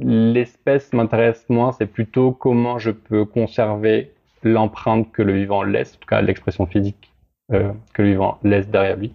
[0.00, 5.98] l'espèce m'intéresse moins, c'est plutôt comment je peux conserver l'empreinte que le vivant laisse, en
[5.98, 7.12] tout cas l'expression physique
[7.52, 9.12] euh, que le vivant laisse derrière lui.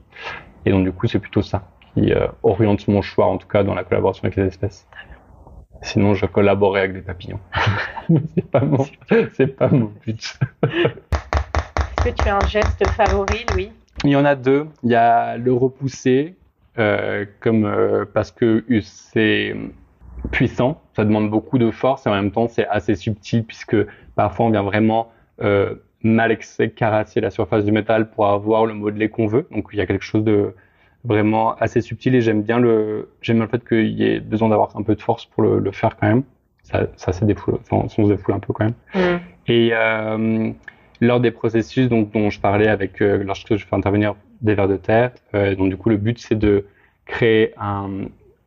[0.65, 3.63] Et donc, du coup, c'est plutôt ça qui euh, oriente mon choix, en tout cas
[3.63, 4.87] dans la collaboration avec les espèces.
[5.81, 7.39] Sinon, je collaborerai avec des papillons.
[8.35, 8.85] c'est pas mon,
[9.33, 10.39] c'est pas mon but.
[10.63, 13.71] Est-ce que tu as un geste favori, Louis?
[14.03, 14.67] Il y en a deux.
[14.83, 16.35] Il y a le repousser,
[16.79, 19.55] euh, comme euh, parce que c'est
[20.31, 23.75] puissant, ça demande beaucoup de force et en même temps c'est assez subtil puisque
[24.15, 26.37] parfois on vient vraiment euh, mal
[26.75, 29.47] carasser la surface du métal pour avoir le modelé qu'on veut.
[29.51, 30.55] Donc il y a quelque chose de
[31.03, 34.75] vraiment assez subtil et j'aime bien le j'aime le fait qu'il y ait besoin d'avoir
[34.75, 36.23] un peu de force pour le, le faire quand même.
[36.63, 38.73] Ça, ça se défoule, enfin, on se défoule un peu quand même.
[38.95, 39.19] Mm.
[39.47, 40.51] Et euh,
[41.01, 44.69] lors des processus donc dont je parlais avec euh, lorsque je fais intervenir des vers
[44.69, 46.65] de terre, euh, donc du coup le but c'est de
[47.05, 47.89] créer un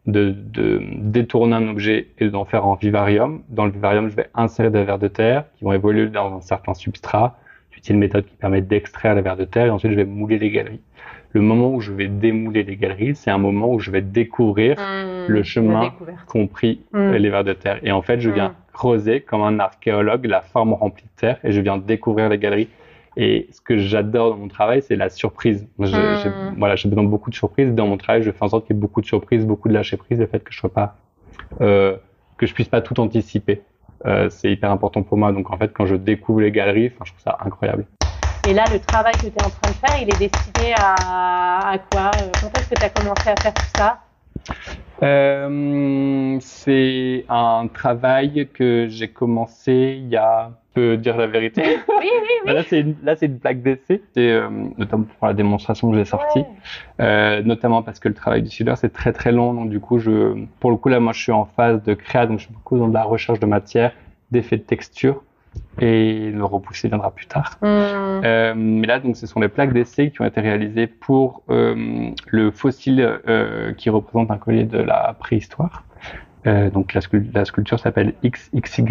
[0.06, 3.42] de, de détourner un objet et d'en faire un vivarium.
[3.48, 6.40] Dans le vivarium, je vais insérer des vers de terre qui vont évoluer dans un
[6.40, 7.38] certain substrat.
[7.86, 10.38] J'utilise une méthode qui permet d'extraire les vers de terre et ensuite je vais mouler
[10.38, 10.80] les galeries
[11.36, 14.76] le moment où je vais démouler les galeries, c'est un moment où je vais découvrir
[14.76, 15.92] mmh, le chemin
[16.26, 17.12] compris mmh.
[17.12, 17.78] les vers de terre.
[17.82, 18.54] Et en fait, je viens mmh.
[18.72, 22.68] creuser comme un archéologue la forme remplie de terre et je viens découvrir les galeries.
[23.18, 25.68] Et ce que j'adore dans mon travail, c'est la surprise.
[25.78, 27.72] voilà, j'ai besoin de beaucoup de surprises.
[27.74, 29.74] Dans mon travail, je fais en sorte qu'il y ait beaucoup de surprises, beaucoup de
[29.74, 30.96] lâcher prise, le fait que je sois pas,
[31.60, 31.96] euh,
[32.38, 33.60] que je puisse pas tout anticiper.
[34.06, 35.32] Euh, c'est hyper important pour moi.
[35.32, 37.86] Donc en fait, quand je découvre les galeries, je trouve ça incroyable.
[38.48, 41.70] Et là, le travail que tu es en train de faire, il est destiné à,
[41.70, 42.12] à quoi?
[42.40, 44.05] Quand est-ce que tu as commencé à faire tout ça?
[45.02, 51.62] Euh, C'est un travail que j'ai commencé il y a peux dire la vérité?
[51.88, 52.08] Oui, oui,
[52.44, 52.52] oui.
[52.54, 56.04] là, c'est une, là, c'est une plaque d'essai, euh, notamment pour la démonstration que j'ai
[56.04, 56.44] sortie,
[57.00, 59.54] euh, notamment parce que le travail du sealer, c'est très très long.
[59.54, 62.26] Donc, du coup, je, pour le coup, là, moi, je suis en phase de créa,
[62.26, 63.92] donc je suis beaucoup dans la recherche de matière,
[64.30, 65.22] d'effets de texture
[65.80, 67.58] et le repousser viendra plus tard.
[67.60, 67.66] Hmm.
[67.66, 72.10] Euh, mais là, donc, ce sont les plaques d'essai qui ont été réalisées pour euh,
[72.26, 75.84] le fossile euh, qui représente un collier de la préhistoire.
[76.72, 77.00] Donc la,
[77.34, 78.84] la sculpture s'appelle XXY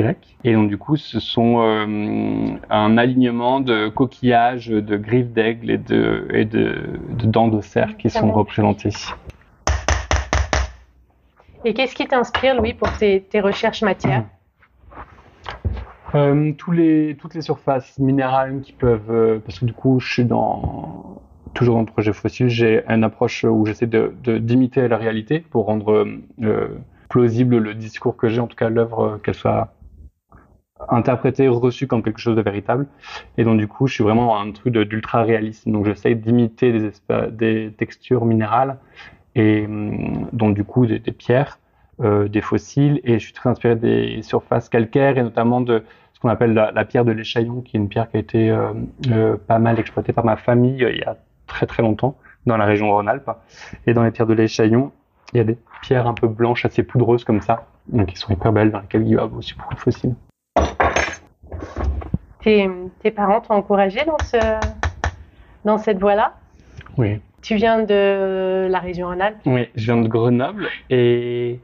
[0.43, 6.28] et donc du coup ce sont un alignement de coquillages, de griffes d'aigle et de,
[6.34, 8.91] et de, de dents de cerf qui sont représentés.
[11.63, 14.26] Et qu'est-ce qui t'inspire, Louis, pour tes, tes recherches matières?
[16.16, 21.22] Euh, toutes les surfaces minérales qui peuvent, euh, parce que du coup, je suis dans
[21.53, 25.66] toujours dans le projet fossile, j'ai une approche où j'essaie de d'imiter la réalité pour
[25.66, 26.05] rendre
[26.41, 26.68] euh,
[27.09, 29.74] plausible le discours que j'ai, en tout cas l'œuvre, qu'elle soit
[30.89, 32.88] interprétée, reçue comme quelque chose de véritable.
[33.38, 35.68] Et donc du coup, je suis vraiment un truc d'ultra réaliste.
[35.68, 36.91] Donc j'essaie d'imiter
[37.32, 38.78] des, textures minérales
[39.36, 41.59] et hum, donc du coup des, pierres,
[41.99, 42.99] des fossiles.
[43.05, 45.84] Et je suis très inspiré des surfaces calcaires et notamment de
[46.16, 48.49] ce qu'on appelle la, la, pierre de l'échaillon, qui est une pierre qui a été
[48.49, 48.74] euh,
[49.11, 52.55] euh, pas mal exploitée par ma famille euh, il y a très très longtemps dans
[52.55, 53.30] la région Rhône-Alpes.
[53.86, 54.91] Et dans les pierres de l'échaillon,
[55.34, 58.32] il y a des pierres un peu blanches, assez poudreuses comme ça, donc qui sont
[58.32, 60.16] hyper belles, dans lesquelles il y a aussi beaucoup de fossiles.
[62.41, 62.70] Tes,
[63.01, 64.38] tes parents t'ont encouragé dans, ce,
[65.66, 66.34] dans cette voie-là?
[66.97, 67.20] Oui.
[67.41, 69.41] Tu viens de la région Rhône-Alpes?
[69.45, 71.59] Oui, je viens de Grenoble et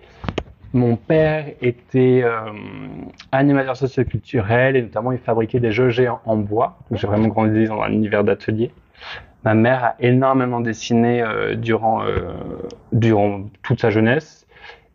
[0.74, 2.52] mon père était euh,
[3.32, 6.80] animateur socioculturel et notamment il fabriquait des jeux géants en bois.
[6.92, 8.72] J'ai vraiment grandi dans un univers d'atelier.
[9.44, 12.34] Ma mère a énormément dessiné euh, durant, euh,
[12.94, 14.46] durant toute sa jeunesse.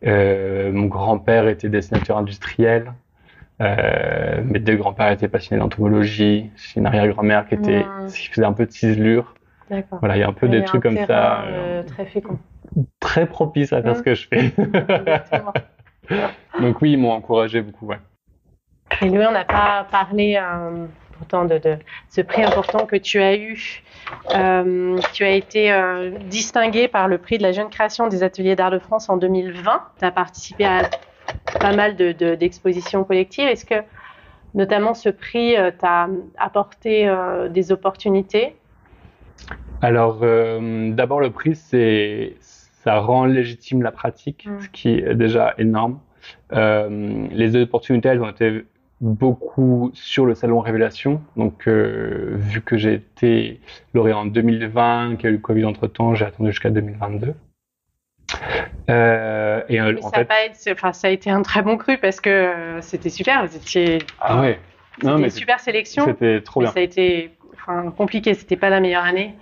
[0.05, 2.93] Euh, mon grand-père était dessinateur industriel.
[3.59, 6.51] Euh, mes deux grands-pères étaient passionnés d'entomologie.
[6.55, 8.07] J'ai une arrière-grand-mère qui était, Mmh.
[8.07, 9.33] qui faisait un peu de ciselure.
[9.99, 11.43] Voilà, il y a un peu des trucs comme ça.
[11.45, 12.37] euh, très fécond.
[12.99, 14.45] très propice à faire ce que je fais.
[14.57, 15.53] Exactement.
[16.61, 17.87] Donc oui, ils m'ont encouragé beaucoup.
[17.87, 17.97] Ouais.
[19.01, 20.85] Et Louis, on n'a pas parlé euh,
[21.17, 21.77] pourtant de, de
[22.09, 23.83] ce prix important que tu as eu.
[24.33, 28.55] Euh, tu as été euh, distingué par le prix de la jeune création des ateliers
[28.55, 29.81] d'art de France en 2020.
[29.99, 30.89] Tu as participé à
[31.59, 33.47] pas mal de- de- d'expositions collectives.
[33.47, 33.75] Est-ce que
[34.53, 36.07] notamment ce prix euh, t'a
[36.37, 38.55] apporté euh, des opportunités?
[39.81, 44.61] Alors euh, d'abord le prix, c'est ça rend légitime la pratique, Mm.
[44.61, 45.99] ce qui est déjà énorme.
[46.53, 48.65] Euh, les opportunités, elles ont été
[49.01, 51.21] beaucoup sur le salon Révélation.
[51.35, 53.59] Donc euh, vu que j'ai été
[53.93, 57.33] lauréat en 2020, qu'il y a eu le Covid entre temps, j'ai attendu jusqu'à 2022.
[58.89, 61.61] Euh, et euh, Mais en ça, a fait, été, enfin, ça a été un très
[61.61, 63.45] bon cru parce que c'était super.
[63.45, 64.59] Vous étiez ah ouais,
[65.03, 66.05] non c'était mais une super sélection.
[66.05, 66.71] c'était trop bien.
[66.71, 67.31] ça a été
[67.67, 69.35] enfin, compliqué, c'était pas la meilleure année.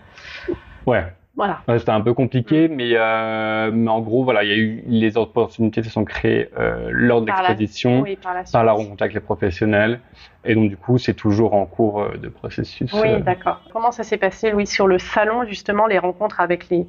[0.86, 1.06] Ouais.
[1.38, 1.60] Voilà.
[1.68, 4.84] Ouais, c'était un peu compliqué, mais, euh, mais en gros, voilà, il y a eu
[4.88, 8.54] les opportunités se sont créées euh, lors de la- l'exposition, Oui, par la suite.
[8.54, 10.00] par la rencontre avec les professionnels,
[10.46, 12.90] et donc du coup, c'est toujours en cours euh, de processus.
[12.94, 13.60] Oui, d'accord.
[13.74, 16.88] Comment ça s'est passé, Louis, sur le salon, justement, les rencontres avec les,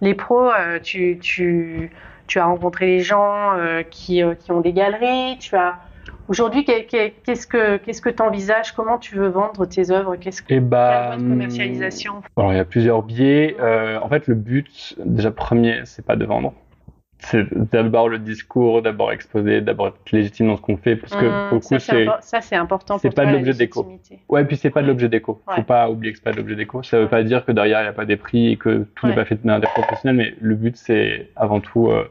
[0.00, 0.48] les pros
[0.84, 1.90] tu, tu,
[2.28, 3.54] tu as rencontré les gens
[3.90, 5.38] qui, qui ont des galeries.
[5.40, 5.74] Tu as
[6.28, 10.16] Aujourd'hui, qu'est- qu'est- qu'est-ce que qu'est-ce que tu envisages Comment tu veux vendre tes œuvres?
[10.16, 12.22] Qu'est-ce que bah, de commercialisation?
[12.36, 13.56] Alors, il y a plusieurs biais.
[13.60, 16.52] Euh, en fait, le but, déjà premier, c'est pas de vendre.
[17.20, 21.24] C'est d'abord le discours, d'abord exposer, d'abord être légitime dans ce qu'on fait, parce que
[21.26, 23.84] Hum, pour le coup, ça, c'est ça, c'est important c'est pas de l'objet déco.
[24.28, 25.42] Ouais, puis c'est pas de l'objet déco.
[25.48, 25.56] Ouais.
[25.56, 26.84] Faut pas oublier que c'est pas de l'objet déco.
[26.84, 27.08] Ça veut Ouais.
[27.10, 29.10] pas dire que derrière il n'y a pas des prix et que tout Ouais.
[29.10, 32.08] n'est pas fait de manière des professionnels, mais le but c'est avant tout euh,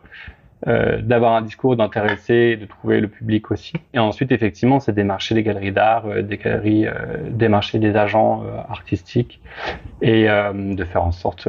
[0.66, 3.74] euh, d'avoir un discours, d'intéresser, de trouver le public aussi.
[3.94, 6.94] Et ensuite, effectivement, c'est démarcher les galeries d'art, euh, des galeries, euh,
[7.30, 9.40] démarcher des agents euh, artistiques
[10.02, 11.48] et de faire en sorte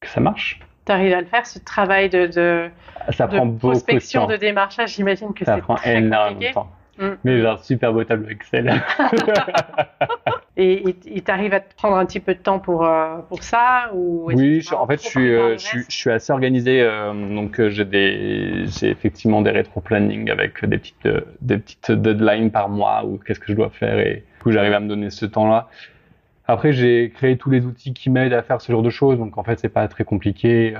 [0.00, 0.60] que ça marche.
[0.86, 2.68] Tu arrives à le faire, ce travail de, de,
[3.10, 4.28] Ça de prend beaucoup de prospection, temps.
[4.28, 6.48] de démarchage, j'imagine que Ça c'est prend très énormément compliqué.
[6.50, 6.68] de temps.
[6.98, 7.08] Mm.
[7.24, 8.82] Mais j'ai un super beau tableau Excel.
[10.56, 13.90] Et tu arrives à te prendre un petit peu de temps pour, euh, pour ça
[13.92, 16.80] ou Oui, je- en fait, je suis, euh, je suis, reste je suis assez organisé,
[16.80, 21.08] euh, donc j'ai des, j'ai effectivement des rétro-planning avec des petites,
[21.40, 24.74] des petites deadlines par mois ou qu'est-ce que je dois faire et du coup j'arrive
[24.74, 25.68] à me donner ce temps-là.
[26.46, 29.38] Après, j'ai créé tous les outils qui m'aident à faire ce genre de choses, donc
[29.38, 30.74] en fait, c'est pas très compliqué.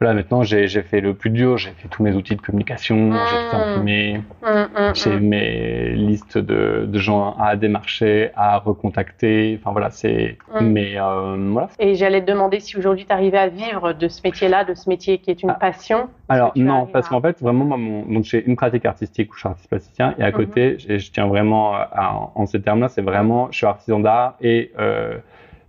[0.00, 3.24] Voilà, maintenant, j'ai, j'ai fait le plus dur, j'ai fait tous mes outils de communication,
[3.26, 9.56] j'ai tout imprimé, Hum, hum, j'ai mes listes de, de gens à démarcher, à recontacter.
[9.60, 13.48] Enfin voilà, c'est, mais euh, voilà, Et j'allais te demander si aujourd'hui tu arrivais à
[13.48, 15.54] vivre de ce métier-là, de ce métier qui est une Ah.
[15.54, 16.08] passion.
[16.28, 19.34] Alors non, parce à- qu'en fait, vraiment, moi, mon, donc j'ai une pratique artistique où
[19.34, 23.02] je suis artiste plasticien et à côté, je tiens vraiment à, en ces termes-là, c'est
[23.02, 25.18] vraiment, je suis artisan d'art et euh,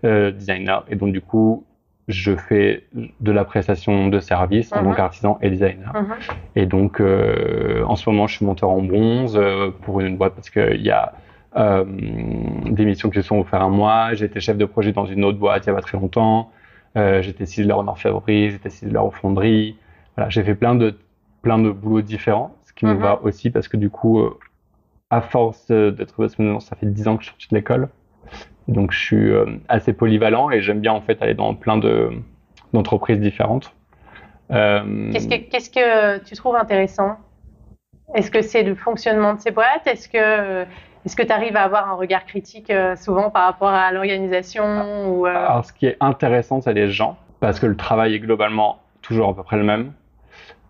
[0.04, 1.66] euh, designer et donc du coup,
[2.08, 4.96] je fais de la prestation de services en tant Mhm.
[4.96, 5.92] qu'artisan et designer.
[5.94, 6.16] Mhm.
[6.56, 10.34] Et donc, euh, en ce moment, je suis monteur en bronze euh, pour une boîte
[10.36, 11.14] parce qu'il y a
[11.58, 11.84] euh,
[12.70, 14.14] des missions qui se sont offertes à moi.
[14.14, 16.52] J'ai été chef de projet dans une autre boîte il y a pas très longtemps.
[16.98, 19.78] Euh, j'étais ciseleur en orfèvrerie, j'étais ciseleur en fonderie.
[20.16, 20.96] Voilà, j'ai fait plein de
[21.42, 23.00] plein de boulots différents, ce qui me Mhm.
[23.02, 24.38] va aussi parce que du coup, euh,
[25.12, 26.28] à force euh, d'être
[26.60, 27.88] ça fait 10 ans que je suis sorti de l'école,
[28.68, 32.10] donc je suis euh, assez polyvalent et j'aime bien en fait aller dans plein de
[32.74, 33.74] d'entreprises différentes.
[34.52, 37.18] Euh, Qu'est-ce que, qu'est-ce que tu trouves intéressant?
[38.14, 39.88] Est-ce que c'est le fonctionnement de ces boîtes?
[39.88, 40.66] Est-ce que
[41.06, 45.08] est-ce que tu arrives à avoir un regard critique euh, souvent par rapport à l'organisation
[45.08, 48.20] ou, euh, Alors, ce qui est intéressant, c'est les gens, parce que le travail est
[48.20, 49.94] globalement toujours à peu près le même,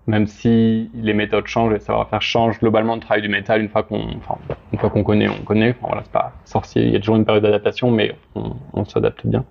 [0.08, 2.60] même si les méthodes changent et savoir-faire change.
[2.60, 4.38] Globalement, le travail du métal, une fois qu'on, enfin,
[4.72, 5.72] une fois qu'on connaît, on connaît.
[5.72, 6.84] Enfin, voilà, c'est pas sorcier.
[6.84, 9.46] Il y a toujours une période d'adaptation, mais on, on s'adapte bien.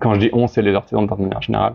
[0.00, 1.74] Quand je dis on, c'est les artisans de manière générale.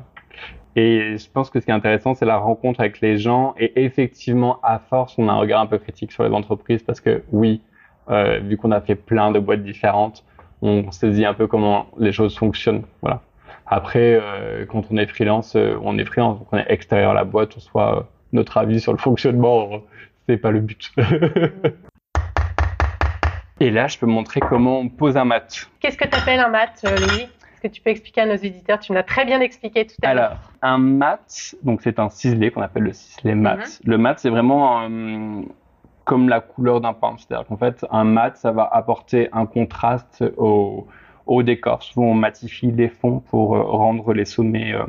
[0.75, 3.55] Et je pense que ce qui est intéressant, c'est la rencontre avec les gens.
[3.57, 7.01] Et effectivement, à force, on a un regard un peu critique sur les entreprises parce
[7.01, 7.61] que oui,
[8.09, 10.23] euh, vu qu'on a fait plein de boîtes différentes,
[10.61, 12.83] on saisit un peu comment les choses fonctionnent.
[13.01, 13.21] Voilà.
[13.69, 17.13] Après, euh, quand on est freelance, euh, on est freelance, donc on est extérieur à
[17.13, 18.01] la boîte, on soit euh,
[18.31, 19.77] notre avis sur le fonctionnement, euh,
[20.27, 20.91] c'est pas le but.
[23.59, 25.67] Et là, je peux montrer comment on pose un mat.
[25.79, 27.23] Qu'est-ce que tu appelles un mat, Louis?
[27.23, 28.79] Est-ce que tu peux expliquer à nos éditeurs?
[28.79, 30.25] Tu me l'as très bien expliqué tout à l'heure.
[30.25, 33.81] Alors, un mat, donc c'est un ciselé qu'on appelle le ciselé mat.
[33.83, 35.41] Le mat, c'est vraiment euh,
[36.05, 37.15] comme la couleur d'un pain.
[37.17, 40.87] C'est-à-dire qu'en fait, un mat, ça va apporter un contraste au,
[41.27, 41.83] au décor.
[41.83, 44.85] Souvent, on matifie les fonds pour euh, rendre les sommets euh,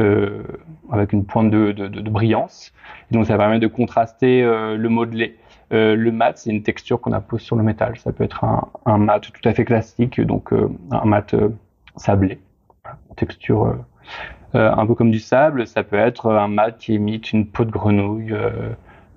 [0.00, 0.42] euh,
[0.90, 2.72] avec une pointe de, brillance.
[3.10, 5.36] Donc, ça permet de contraster le modelé.
[5.70, 7.96] Le mat, c'est une texture qu'on appose sur le métal.
[7.96, 11.34] Ça peut être un, mat tout à fait classique, donc un mat
[11.96, 12.38] sablé,
[13.16, 13.74] texture
[14.52, 15.66] un peu comme du sable.
[15.66, 18.34] Ça peut être un mat qui imite une peau de grenouille,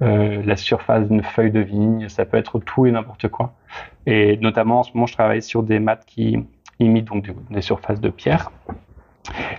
[0.01, 2.09] euh, la surface d'une feuille de vigne.
[2.09, 3.53] Ça peut être tout et n'importe quoi.
[4.05, 6.39] Et notamment en ce moment, je travaille sur des mats qui
[6.79, 8.51] imitent donc des, surfaces de pierre.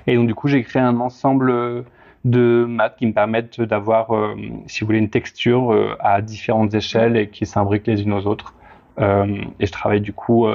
[0.07, 1.85] Et donc du coup, j'ai créé un ensemble
[2.25, 4.35] de mats qui me permettent d'avoir, euh,
[4.67, 8.27] si vous voulez, une texture euh, à différentes échelles et qui s'imbriquent les unes aux
[8.27, 8.55] autres.
[8.99, 10.47] Et je travaille du coup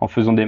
[0.00, 0.44] en faisant des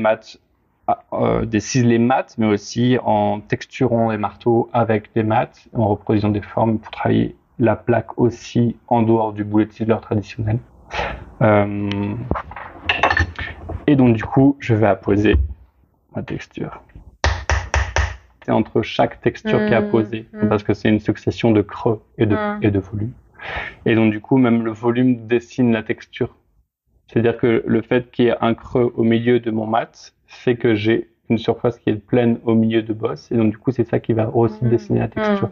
[1.15, 6.29] euh, des ciselés mats, mais aussi en texturant les marteaux avec des mats, en reproduisant
[6.29, 10.59] des formes pour travailler la plaque aussi en dehors du boulet de traditionnel.
[11.43, 11.89] Euh,
[13.87, 15.37] et donc du coup, je vais apposer
[16.15, 16.83] ma texture.
[18.45, 20.49] C'est entre chaque texture qui est Mmh, apposée, mmh.
[20.49, 22.59] parce que c'est une succession de creux et de, Mmh.
[22.63, 23.13] et de volume.
[23.87, 26.35] Et donc du coup, même le volume dessine la texture.
[27.09, 30.57] C'est-à-dire que le fait qu'il y ait un creux au milieu de mon mat fait
[30.57, 33.31] que j'ai une surface qui est pleine au milieu de boss.
[33.33, 35.51] Et donc du coup, c'est ça qui va aussi dessiner la texture.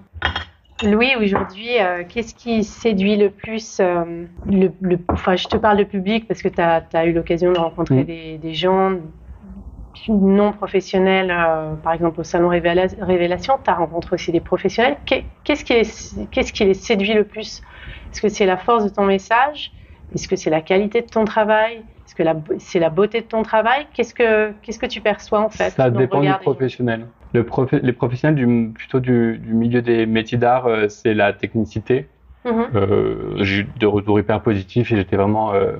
[0.83, 5.79] Louis, aujourd'hui, euh, qu'est-ce qui séduit le plus euh, le, le- Enfin, je te parle
[5.79, 8.93] de public parce que tu as, eu l'occasion de rencontrer des, des gens
[10.09, 14.97] non professionnels, euh, par exemple au salon Révéla- Révélation, tu as rencontré aussi des professionnels.
[15.07, 17.61] Qu'est- Qu'est-ce qui, les- qui les séduit le plus?
[18.13, 19.73] Est-ce que c'est la force de ton message?
[20.15, 21.85] Est-ce que c'est la qualité de ton travail?
[22.19, 25.49] Est-ce que c'est la beauté de ton travail Qu'est-ce que qu'est-ce que tu perçois en
[25.49, 27.09] fait Ça dépend du professionnel.
[27.33, 31.33] Le profe- les professionnels du, plutôt du, du milieu des métiers d'art, euh, c'est la
[31.33, 32.11] technicité.
[32.45, 32.67] Mhm.
[32.75, 35.73] Euh, j'ai eu de retours hyper positifs et j'étais vraiment, euh,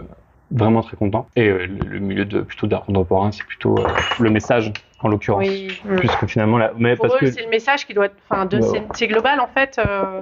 [0.51, 1.29] vraiment très content.
[1.37, 3.75] Et le, le milieu de plutôt d'art contemporain, c'est plutôt
[4.19, 4.73] le message
[5.05, 5.47] en l'occurrence.
[5.47, 5.69] Oui.
[5.85, 5.97] Mm.
[5.97, 8.17] Puisque finalement, là, mais Pour parce eux, que c'est le message qui doit être.
[8.31, 9.79] Enfin, de- Ouais, c'est global en fait.
[9.79, 10.21] euh,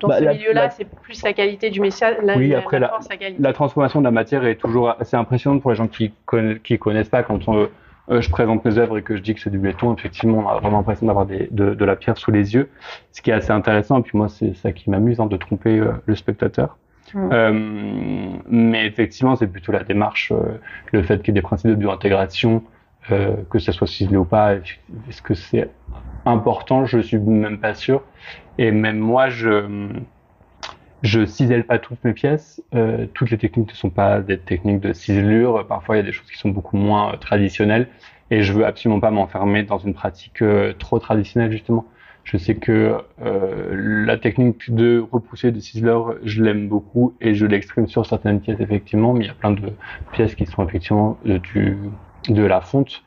[0.00, 2.16] dans Bah, ce la- milieu-là, la- c'est plus la qualité du message.
[2.22, 4.94] La, Oui, la- après, la la- force, la la transformation de la matière est toujours
[4.98, 7.22] assez impressionnante pour les gens qui conna- qui connaissent pas.
[7.22, 7.68] Quand on,
[8.10, 10.48] euh, je présente mes œuvres et que je dis que c'est du béton, effectivement, on
[10.48, 12.70] a vraiment l'impression d'avoir des- de, de la pierre sous les yeux,
[13.12, 13.98] ce qui est assez intéressant.
[13.98, 16.78] Et puis moi, c'est ça qui m'amuse, hein, de tromper euh, le spectateur.
[17.12, 17.28] Mm.
[17.32, 17.52] Euh,
[18.48, 20.58] mais effectivement, c'est plutôt la démarche, euh,
[20.92, 22.62] le fait qu'il y ait des principes de biointégration,
[23.10, 24.54] euh, que ça soit ciselé ou pas.
[24.54, 25.70] Est-ce que c'est
[26.26, 26.84] important?
[26.86, 28.02] Je suis même pas sûr.
[28.58, 29.88] Et même moi, je
[31.02, 32.62] je cisèle pas toutes mes pièces.
[32.74, 35.66] Euh, toutes les techniques ne sont pas des techniques de ciselure.
[35.66, 37.88] Parfois, il y a des choses qui sont beaucoup moins euh, traditionnelles.
[38.30, 41.86] Et je veux absolument pas m'enfermer dans une pratique euh, trop traditionnelle, justement.
[42.22, 47.46] Je sais que euh, la technique de repousser de ciseleur, je l'aime beaucoup et je
[47.46, 49.14] l'exprime sur certaines pièces, effectivement.
[49.14, 49.72] Mais il y a plein de
[50.12, 51.76] pièces qui sont effectivement du,
[52.28, 53.02] de la fonte.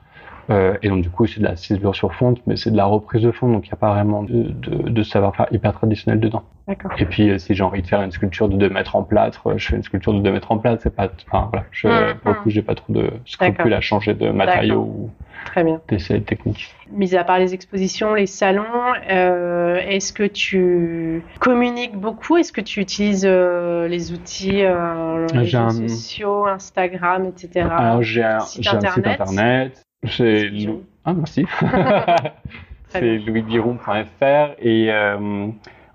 [0.50, 2.84] Euh, et donc, du coup, c'est de la ciselure sur fonte, mais c'est de la
[2.86, 3.54] reprise de fonte.
[3.54, 6.44] Donc, il n'y a pas vraiment de, de, de savoir-faire hyper traditionnel dedans.
[6.68, 6.92] D'accord.
[6.98, 9.48] Et puis, euh, si j'ai envie de faire une sculpture de 2 mètres en plâtre,
[9.48, 10.82] euh, je fais une sculpture de 2 mètres en plâtre.
[10.84, 12.16] C'est pas, enfin, voilà, je, Mhm.
[12.20, 15.10] pour le coup, j'ai pas trop de scrupules à changer de matériaux ou
[15.46, 15.82] Très bien.
[15.88, 16.74] d'essais techniques.
[16.92, 18.64] Mis à part les expositions, les salons,
[19.10, 22.38] euh, est-ce que tu communiques beaucoup?
[22.38, 27.68] Est-ce que tu utilises euh, les outils, euh, les J'ai réseaux un- sociaux, Instagram, etc.
[27.70, 29.84] Alors, j'ai un, site j'ai un site internet?
[30.04, 30.70] J'ai,
[31.06, 31.46] ah, merci.
[32.90, 34.92] C'est louisbiron.fr et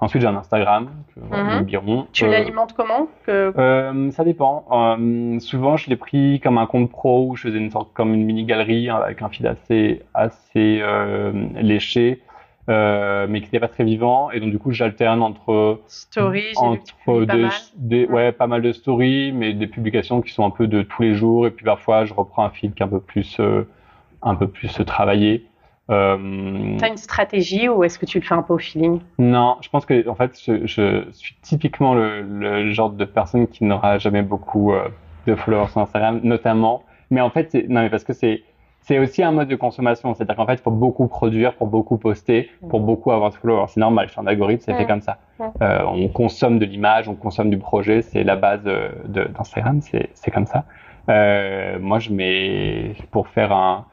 [0.01, 1.63] Ensuite, j'ai un Instagram, Mhm.
[1.65, 2.07] Biron.
[2.13, 3.53] Tu Euh, l'alimentes comment que...
[3.59, 4.65] euh, ça dépend.
[4.71, 8.15] Euh, souvent, je l'ai pris comme un compte pro où je faisais une sorte comme
[8.15, 10.81] une mini galerie hein, avec un feed assez assez
[11.61, 12.23] léché,
[12.69, 14.31] mais qui n'était pas très vivant.
[14.31, 15.81] Et donc du coup, j'alterne entre
[16.95, 17.51] que publies pas des, mal.
[17.77, 18.31] des- Ouais.
[18.31, 21.47] pas mal de stories, mais des publications qui sont un peu de tous les jours.
[21.47, 23.41] Et puis parfois, je reprends un feed qui est un peu plus
[24.23, 25.45] un peu plus travaillé.
[25.91, 29.57] Euh, T'as une stratégie ou est-ce que tu le fais un peu au feeling non,
[29.63, 33.65] je pense que en fait, je, je suis typiquement le, le genre de personne qui
[33.65, 34.89] n'aura jamais beaucoup euh,
[35.27, 36.83] de followers sur Instagram, notamment.
[37.11, 38.43] Mais en fait, non, mais parce que c'est
[38.83, 41.99] c'est aussi un mode de consommation, c'est-à-dire qu'en fait, il faut beaucoup produire pour beaucoup
[41.99, 43.67] poster, pour beaucoup avoir de followers.
[43.69, 44.89] C'est normal, c'est un algorithme, c'est fait Mm.
[44.89, 45.19] comme ça.
[45.39, 45.45] Mm.
[45.63, 48.63] Euh, on consomme de l'image, on consomme du projet, c'est la base
[49.07, 50.65] d'Instagram, c'est comme ça.
[51.81, 53.85] Moi, je mets pour faire un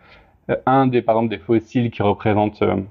[0.65, 2.81] un des par exemple des fossiles qui représentent euh,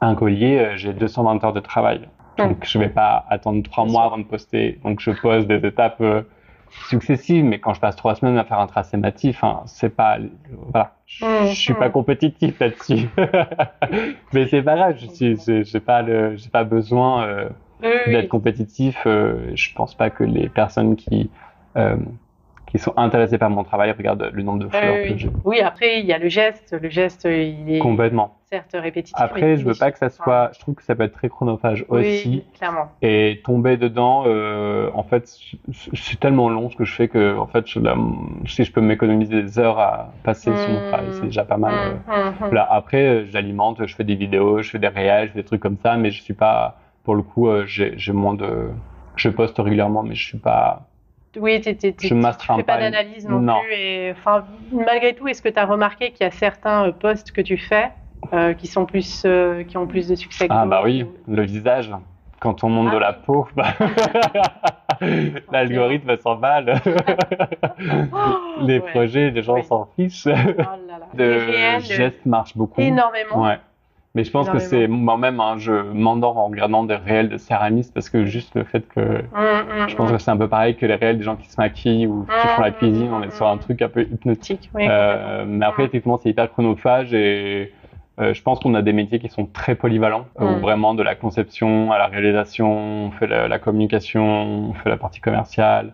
[0.00, 2.08] un collier, euh, j'ai 220 heures de travail.
[2.38, 4.78] Donc je vais pas attendre trois mois avant de poster.
[4.84, 6.22] Donc je pose des étapes euh,
[6.88, 10.18] successives, mais quand je passe trois semaines à faire un tracé matif, hein, c'est pas
[10.70, 13.08] voilà, je, je suis pas compétitif là-dessus.
[14.32, 17.48] mais c'est pas grave, je suis, j'ai pas le, j'ai pas besoin euh,
[18.06, 19.02] d'être compétitif.
[19.06, 21.30] euh, je pense pas que les personnes qui
[21.76, 21.96] euh,
[22.66, 25.30] qui sont intéressées par mon travail regardent le nombre de followers oui, que j'ai.
[25.44, 25.60] oui.
[25.60, 26.76] Après, il y a le geste.
[26.80, 28.34] Le geste, il est Complètement.
[28.50, 29.16] certes répétitif.
[29.18, 30.50] Après, je veux pas que ça soit.
[30.52, 32.28] Je trouve que ça peut être très chronophage aussi.
[32.28, 32.88] Oui, clairement.
[33.02, 35.28] Et tomber dedans, euh, en fait,
[35.94, 37.96] c'est tellement long ce que je fais que, en fait, je, la-
[38.46, 41.74] si je peux m'économiser des heures à passer sur mon travail, c'est déjà pas mal.
[41.74, 41.96] euh.
[42.08, 42.52] Hum.
[42.52, 45.44] Là, après, euh, j'alimente, je fais des vidéos, je fais des réels, je fais des
[45.44, 48.70] trucs comme ça, mais je suis pas, pour le coup, euh, j'ai j'ai moins de.
[49.14, 50.88] Je poste régulièrement, mais je suis pas.
[51.38, 53.60] Oui, tu m'astreins fais pas d'analyse non, Non.
[53.60, 53.72] plus.
[53.74, 54.14] Et,
[54.72, 57.56] malgré tout, est-ce que tu as remarqué qu'il y a certains euh, posts que tu
[57.56, 57.90] fais
[58.32, 61.42] euh, qui, sont plus, euh, qui ont plus de succès que Ah, bah oui, le
[61.42, 61.90] visage.
[62.40, 63.72] Quand on monte Ah de la peau, bah,
[65.52, 66.80] l'algorithme s'emballe.
[68.60, 68.90] les Ouais.
[68.90, 69.64] projets, les gens Oui.
[69.64, 70.26] s'en fichent.
[70.26, 70.30] Oh
[70.86, 72.16] là là.
[72.24, 72.80] marche beaucoup.
[72.80, 73.42] énormément.
[73.42, 73.58] Ouais.
[74.16, 77.92] Mais je pense que c'est moi-même, hein, je m'endors en regardant des réels de céramistes
[77.92, 80.16] parce que juste le fait que Hum, hum, je pense hum.
[80.16, 82.48] que c'est un peu pareil que les réels des gens qui se maquillent ou qui
[82.48, 83.60] font la Mm, cuisine, on mm, est sur un mm.
[83.60, 84.70] truc un peu hypnotique.
[84.74, 85.86] Oui, Euh, mais après, Mm.
[85.86, 87.72] effectivement, c'est hyper chronophage et
[88.18, 90.60] euh, je pense qu'on a des métiers qui sont très polyvalents, euh, où Mm.
[90.60, 92.68] vraiment de la conception à la réalisation,
[93.08, 94.24] on fait la, la communication,
[94.70, 95.92] on fait la partie commerciale,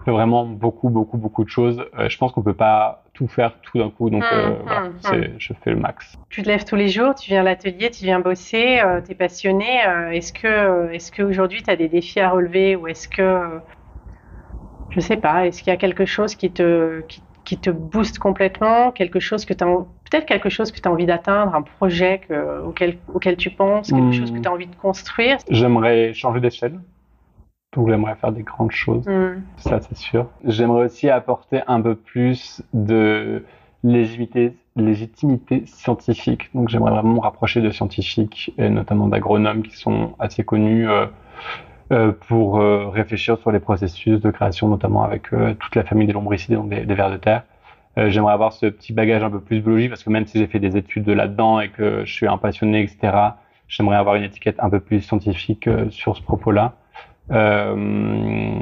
[0.00, 1.84] on fait vraiment beaucoup, beaucoup, beaucoup de choses.
[1.98, 4.62] Euh, je pense qu'on peut pas tout faire tout d'un coup, donc Mm, euh, mm,
[4.64, 4.92] voilà, mm.
[5.00, 6.16] c'est, je fais le max.
[6.30, 9.14] Tu te lèves tous les jours, tu viens à l'atelier, tu viens bosser, tu es
[9.14, 9.86] passionné.
[9.86, 13.58] euh, est-ce que est-ce qu'aujourd'hui tu as des défis à relever ou est-ce que euh,
[14.90, 18.18] je sais pas, est-ce qu'il y a quelque chose qui te qui, qui te booste
[18.18, 22.20] complètement, quelque chose que tu peut-être quelque chose que tu as envie d'atteindre, un projet
[22.28, 25.38] que, auquel auquel tu penses, quelque chose que tu as envie de construire?
[25.50, 26.78] J'aimerais changer d'échelle.
[27.74, 29.06] Donc j'aimerais faire des grandes choses.
[29.06, 29.42] Mm.
[29.56, 30.26] Ça, c'est sûr.
[30.44, 33.44] J'aimerais aussi apporter un peu plus de
[33.84, 36.50] légitimité, légitimité scientifique.
[36.54, 41.06] Donc, j'aimerais vraiment me rapprocher de scientifiques et notamment d'agronomes qui sont assez connus euh,
[41.92, 46.06] euh, pour euh, réfléchir sur les processus de création, notamment avec euh, toute la famille
[46.06, 47.42] des lombricides, donc des, des vers de terre.
[47.98, 50.46] Euh, j'aimerais avoir ce petit bagage un peu plus biologique parce que même si j'ai
[50.46, 53.12] fait des études de là-dedans et que je suis un passionné, etc.,
[53.68, 56.74] j'aimerais avoir une étiquette un peu plus scientifique sur ce propos-là.
[57.30, 58.60] Euh,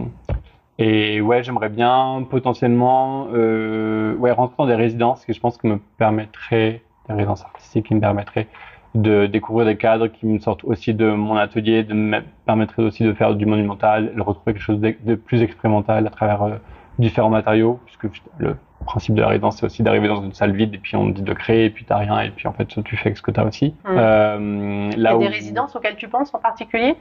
[0.78, 5.66] et ouais, j'aimerais bien potentiellement euh, ouais, rentrer dans des résidences qui je pense que
[5.66, 8.48] me permettraient, des résidences artistiques qui me permettraient
[8.94, 13.04] de découvrir des cadres qui me sortent aussi de mon atelier, de me permettraient aussi
[13.04, 16.56] de faire du monumental, de retrouver quelque chose de, plus expérimental à travers euh,
[16.98, 18.08] différents matériaux, puisque
[18.38, 18.56] le
[18.86, 21.16] principe de la résidence, c'est aussi d'arriver dans une salle vide et puis on te
[21.16, 23.30] dit de créer et puis t'as rien et puis en fait tu fais ce que
[23.30, 23.74] t'as aussi.
[23.84, 23.88] Mm.
[23.88, 26.96] Euh, Il y là a où des résidences auxquelles tu penses en particulier?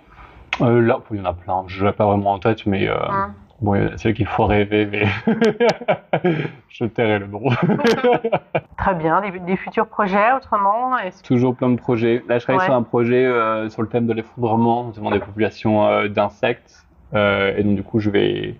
[0.62, 1.64] Euh, là, il y en a plein.
[1.68, 3.34] Je l'ai pas vraiment en tête, mais euh, Hein.
[3.62, 5.06] bon, celle qu'il faut rêver, mais
[6.70, 7.50] je tairai le nom.
[8.78, 9.22] Très bien.
[9.22, 10.91] Des, des futurs projets autrement
[11.24, 12.24] Toujours plein de projets.
[12.28, 12.66] Là, je travaille Ouais.
[12.66, 16.86] sur un projet euh, sur le thème de l'effondrement, notamment des populations euh, d'insectes.
[17.14, 18.56] Euh, et donc, du coup, je vais,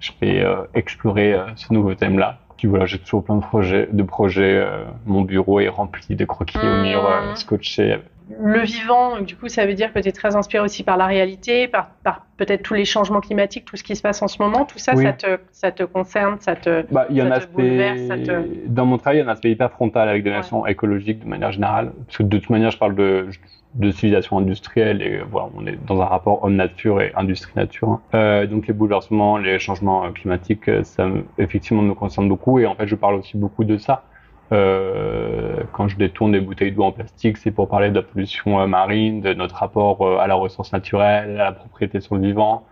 [0.00, 2.38] je vais explorer ce nouveau thème-là.
[2.56, 3.88] Puis voilà, j'ai toujours plein de projets.
[3.92, 4.64] De projets.
[5.06, 7.98] mon bureau est rempli de croquis au mur, euh, scotchés.
[8.40, 11.06] Le vivant, du coup, ça veut dire que tu es très inspiré aussi par la
[11.06, 14.40] réalité, par, par peut-être tous les changements climatiques, tout ce qui se passe en ce
[14.42, 14.64] moment.
[14.64, 15.04] Tout ça, Oui.
[15.04, 16.84] ça, te, ça te concerne, ça te...
[16.92, 19.20] Bah, il y a Ça un te bouleverse, ça aspect, te- dans mon travail, il
[19.20, 20.36] y a un aspect hyper frontal avec des Ouais.
[20.36, 21.92] notions écologiques de manière générale.
[22.06, 23.28] Parce que de toute manière, je parle de,
[23.74, 27.88] de civilisation industrielle et voilà, on est dans un rapport homme-nature et industrie-nature.
[27.88, 28.00] hein.
[28.14, 32.58] Euh, donc les bouleversements, les changements euh, climatiques, euh, ça me- effectivement me concerne beaucoup
[32.58, 34.04] et en fait, je parle aussi beaucoup de ça.
[34.52, 38.60] Euh, quand je détourne des bouteilles d'eau en plastique, c'est pour parler de la pollution
[38.60, 42.22] euh, marine, de notre rapport euh, à la ressource naturelle, à la propriété sur le
[42.22, 42.66] vivant.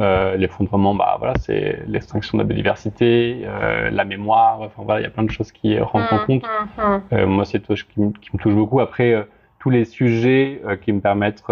[0.00, 4.60] Euh, l'effondrement, bah voilà, c'est l'extinction de la biodiversité, euh, la mémoire.
[4.62, 6.44] Enfin voilà, il y a plein de choses qui rentrent en compte.
[6.44, 7.02] Hum, hum.
[7.12, 8.80] Euh, moi, c'est tout ce qui, me- qui me touche beaucoup.
[8.80, 9.26] Après,
[9.58, 11.42] tous les sujets qui me permettent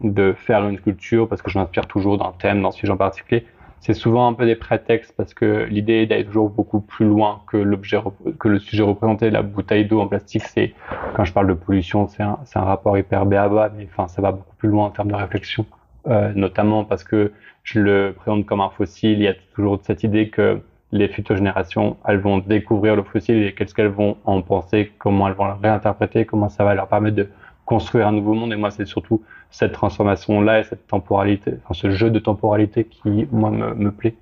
[0.00, 3.46] de faire une sculpture, parce que je m'inspire toujours d'un thème, d'un sujet en particulier,
[3.80, 7.40] c'est souvent un peu des prétextes, parce que l'idée est d'aller toujours beaucoup plus loin
[7.50, 7.98] que l'objet,
[8.38, 9.30] que le sujet représenté.
[9.30, 10.74] La bouteille d'eau en plastique, c'est
[11.14, 14.20] quand je parle de pollution, c'est un, c'est un rapport hyper béaba, mais enfin, ça
[14.20, 15.64] va beaucoup plus loin en termes de réflexion,
[16.08, 17.32] euh, notamment parce que
[17.64, 19.18] je le présente comme un fossile.
[19.18, 20.60] Il y a toujours cette idée que
[20.92, 25.28] les futures générations, elles vont découvrir le fossile et qu'est-ce qu'elles vont en penser, comment
[25.28, 27.28] elles vont le réinterpréter, comment ça va leur permettre de
[27.64, 28.52] construire un nouveau monde.
[28.52, 33.26] Et moi, c'est surtout cette transformation-là et cette temporalité, enfin, ce jeu de temporalité qui,
[33.32, 34.14] moi, me, me plaît.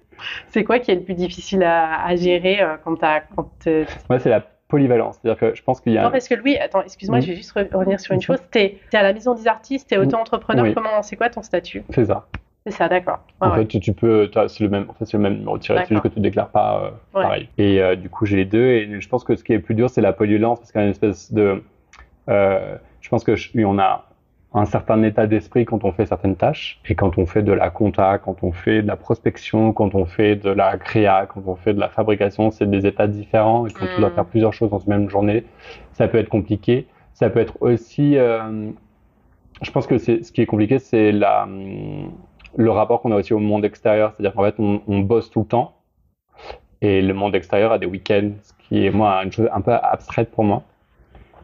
[0.49, 2.99] C'est quoi qui est le plus difficile à, à gérer euh, quand
[3.66, 5.18] euh, Moi, c'est la polyvalence.
[5.22, 6.03] C'est-à-dire que je pense qu'il y a.
[6.03, 7.22] Non, parce que Louis, attends, excuse-moi, Mm.
[7.22, 8.39] je vais juste re- revenir sur une chose.
[8.51, 10.64] T'es es à la maison des artistes, t'es auto-entrepreneur.
[10.64, 10.74] Oui.
[10.74, 11.83] Comment, c'est quoi ton statut?
[11.91, 12.26] C'est ça.
[12.66, 13.20] C'est ça, d'accord.
[13.41, 13.59] En ouais.
[13.59, 15.95] fait, tu, tu peux, c'est le même, en fait, c'est le même numéro tirette, c'est
[15.95, 17.22] juste que tu déclares pas euh, Ouais.
[17.22, 17.49] pareil.
[17.57, 18.66] Et euh, du coup, j'ai les deux.
[18.66, 20.81] Et je pense que ce qui est le plus dur, c'est la polyvalence, parce qu'il
[20.81, 21.62] y a une espèce de,
[22.26, 24.05] je pense que je- on a
[24.55, 27.71] un certain état d'esprit quand on fait certaines tâches, et quand on fait de la
[27.71, 31.55] compta, quand on fait de la prospection, quand on fait de la créa, quand on
[31.57, 33.67] fait de la fabrication, c'est des états différents.
[33.67, 34.15] Et quand tu dois Mm.
[34.15, 35.45] faire plusieurs choses dans une même journée,
[35.93, 36.87] ça peut être compliqué.
[37.15, 38.71] Ça peut être aussi, euh,
[39.63, 42.13] je pense que c'est ce qui est compliqué, c'est la hum,
[42.57, 45.41] le rapport qu'on a aussi au monde extérieur, c'est-à-dire qu'en fait on, on bosse tout
[45.41, 45.75] le temps
[46.81, 49.73] et le monde extérieur a des week-ends, ce qui est moi une chose un peu
[49.75, 50.63] abstraite pour moi.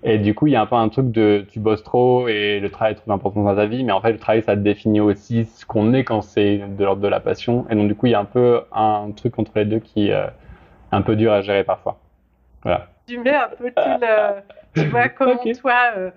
[0.07, 2.61] Et du coup, il y a un peu un truc de tu bosses trop et
[2.61, 5.01] le travail est trop important dans ta vie, mais en fait le travail ça définit
[5.01, 7.65] aussi ce qu'on est quand c'est de l'ordre de la passion.
[7.71, 10.09] Et donc du coup, il y a un peu un truc entre les deux qui
[10.09, 10.27] est euh,
[10.93, 11.99] un peu dur à gérer parfois.
[12.65, 12.89] Voilà.
[13.07, 14.41] Tu mets un peu tout le.
[14.83, 16.11] Tu vois comment toi, euh,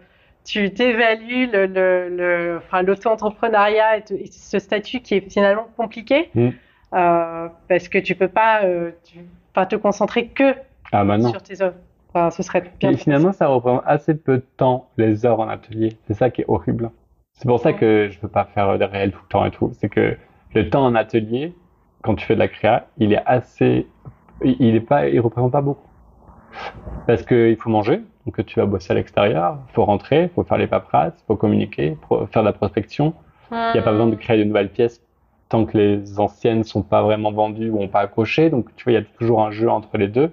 [0.46, 5.68] tu t'évalues le, le, le, enfin, l'auto-entrepreneuriat et, te- et ce statut qui est finalement
[5.78, 6.50] compliqué Mm.
[6.94, 8.62] euh, parce que tu peux pas,
[9.06, 9.20] tu,
[9.54, 10.54] pas te concentrer que
[10.92, 11.30] Ah bah non.
[11.30, 11.76] sur tes œuvres.
[12.14, 12.91] Enfin, ce serait bien.
[12.91, 15.97] Et finalement, ça représente assez peu de temps, les heures en atelier.
[16.08, 16.91] C'est ça qui est horrible.
[17.34, 19.72] C'est pour ça que je peux pas faire des réels tout le temps et tout.
[19.74, 20.18] C'est que
[20.53, 21.53] le temps en atelier,
[22.01, 23.88] quand tu fais de la créa, il est assez,
[24.43, 25.88] il il est pas, il représente pas beaucoup.
[27.05, 30.58] Parce que il faut manger, donc tu vas bosser à l'extérieur, faut rentrer, faut faire
[30.58, 31.97] les paperasses, faut communiquer,
[32.32, 33.14] faire de la prospection.
[33.74, 35.01] Il n'y a pas besoin de créer de nouvelles pièces
[35.49, 38.49] tant que les anciennes sont pas vraiment vendues ou ont pas accroché.
[38.49, 40.32] Donc tu vois, il y a toujours un jeu entre les deux.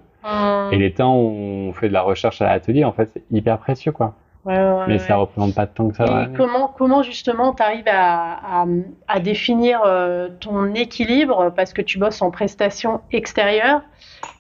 [0.73, 1.29] Et les temps où
[1.69, 4.15] on fait de la recherche à l'atelier, en fait, c'est hyper précieux, quoi.
[4.45, 4.99] Ouais, ouais, Mais ouais.
[4.99, 6.05] ça représente pas tant que ça.
[6.05, 8.67] Et comment, comment justement tu arrives à, à,
[9.09, 11.51] à définir euh, ton équilibre?
[11.57, 13.81] Parce que tu bosses en prestation extérieure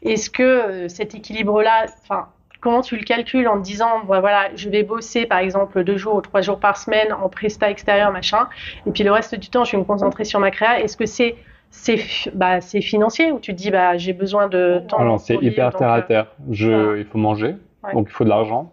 [0.03, 2.28] Est-ce que euh, cet équilibre-là, enfin,
[2.61, 5.97] comment tu le calcules en te disant, bon, voilà, je vais bosser par exemple deux
[5.97, 8.49] jours ou trois jours par semaine en presta extérieur, machin,
[8.87, 10.80] et puis le reste du temps, je vais me concentrer sur ma créa?
[10.80, 11.37] Est-ce que c'est
[11.75, 11.99] c'est
[12.35, 15.79] bah, financier ou tu te dis bah j'ai besoin de temps Alors, c'est hyper donc,
[15.79, 16.27] terre à terre.
[16.51, 16.99] Je, voilà.
[16.99, 17.93] il faut manger, Ouais.
[17.95, 18.72] donc il faut de l'argent.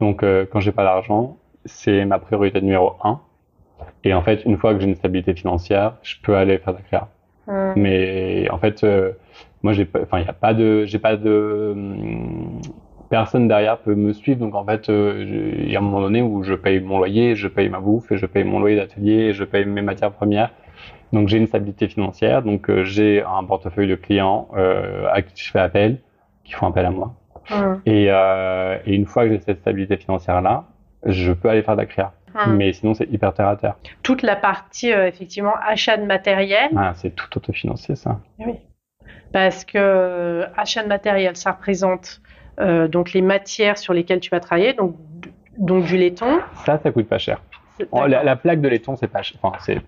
[0.00, 3.20] Donc, euh, quand j'ai pas d'argent, c'est ma priorité numéro un.
[4.04, 6.80] Et en fait, une fois que j'ai une stabilité financière, je peux aller faire la
[6.80, 7.08] créa.
[7.46, 9.12] hum, Mais en fait, euh,
[9.62, 12.60] moi, j'ai enfin, il a pas de, j'ai pas de, hum,
[13.10, 14.40] personne derrière peut me suivre.
[14.40, 16.98] Donc, en fait, euh, j'ai- il y a un moment donné où je paye mon
[16.98, 19.82] loyer, je paye ma bouffe, et je paye mon loyer d'atelier, et je paye mes
[19.82, 20.50] matières premières.
[21.12, 22.42] Donc, j'ai une stabilité financière.
[22.42, 25.98] Donc, euh, j'ai un portefeuille de clients euh, à qui je fais appel,
[26.44, 27.14] qui font appel à moi.
[27.50, 30.64] hum, Et, euh, et une fois que j'ai cette stabilité financière-là,
[31.06, 32.12] je peux aller faire de la créa.
[32.34, 32.56] hum.
[32.56, 33.76] Mais sinon, c'est hyper terre à terre.
[34.02, 38.20] toute la partie effectivement achat de matériel Ah, c'est tout autofinancé, ça.
[39.32, 42.20] parce que achat de matériel ça représente
[42.90, 44.96] donc les matières sur lesquelles tu vas travailler donc
[45.58, 47.40] donc du laiton Ça, ça coûte pas cher.
[47.92, 49.38] Oh, la, la plaque de laiton, c'est pas cher.
[49.42, 49.82] Enfin, c'est c'est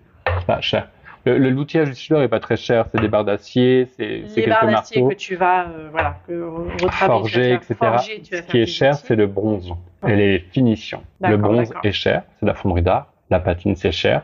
[0.55, 0.87] pas cher.
[1.25, 2.85] Le, le- l'outillage du tisseur est pas très cher.
[2.91, 6.17] C'est des barres d'acier, c'est c'est quelques barres d'acier marteaux, que tu vas euh, voilà
[6.27, 6.49] que
[6.91, 7.75] forger, etc.
[7.77, 9.03] forger, Ce qui est cher, outils.
[9.05, 9.71] c'est le bronze
[10.07, 11.03] et les finitions.
[11.21, 11.85] Le bronze d'accord.
[11.85, 13.07] est cher, c'est de la fonderie d'art.
[13.29, 14.23] La patine, c'est cher,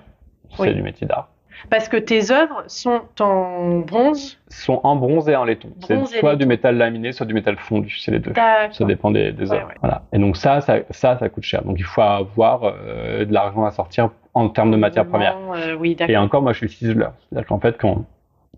[0.56, 0.74] c'est Oui.
[0.74, 1.30] du métier d'art.
[1.70, 5.70] Parce que tes œuvres sont en bronze Sont en bronze et en laiton.
[5.82, 6.38] C'est soit laiton.
[6.38, 7.96] du métal laminé, soit du métal fondu.
[8.00, 8.34] C'est les deux.
[8.36, 9.68] Ça dépend des, œuvres.
[9.68, 9.76] ouais.
[9.82, 10.04] Voilà.
[10.14, 11.64] Et donc ça, ça, ça, ça coûte cher.
[11.64, 15.38] Donc il faut avoir euh, de l'argent à sortir en termes de matières premières.
[15.56, 17.14] Euh, oui d'accord Et encore, moi, je suis ciseleur.
[17.30, 18.06] C'est-à-dire qu'en fait, quand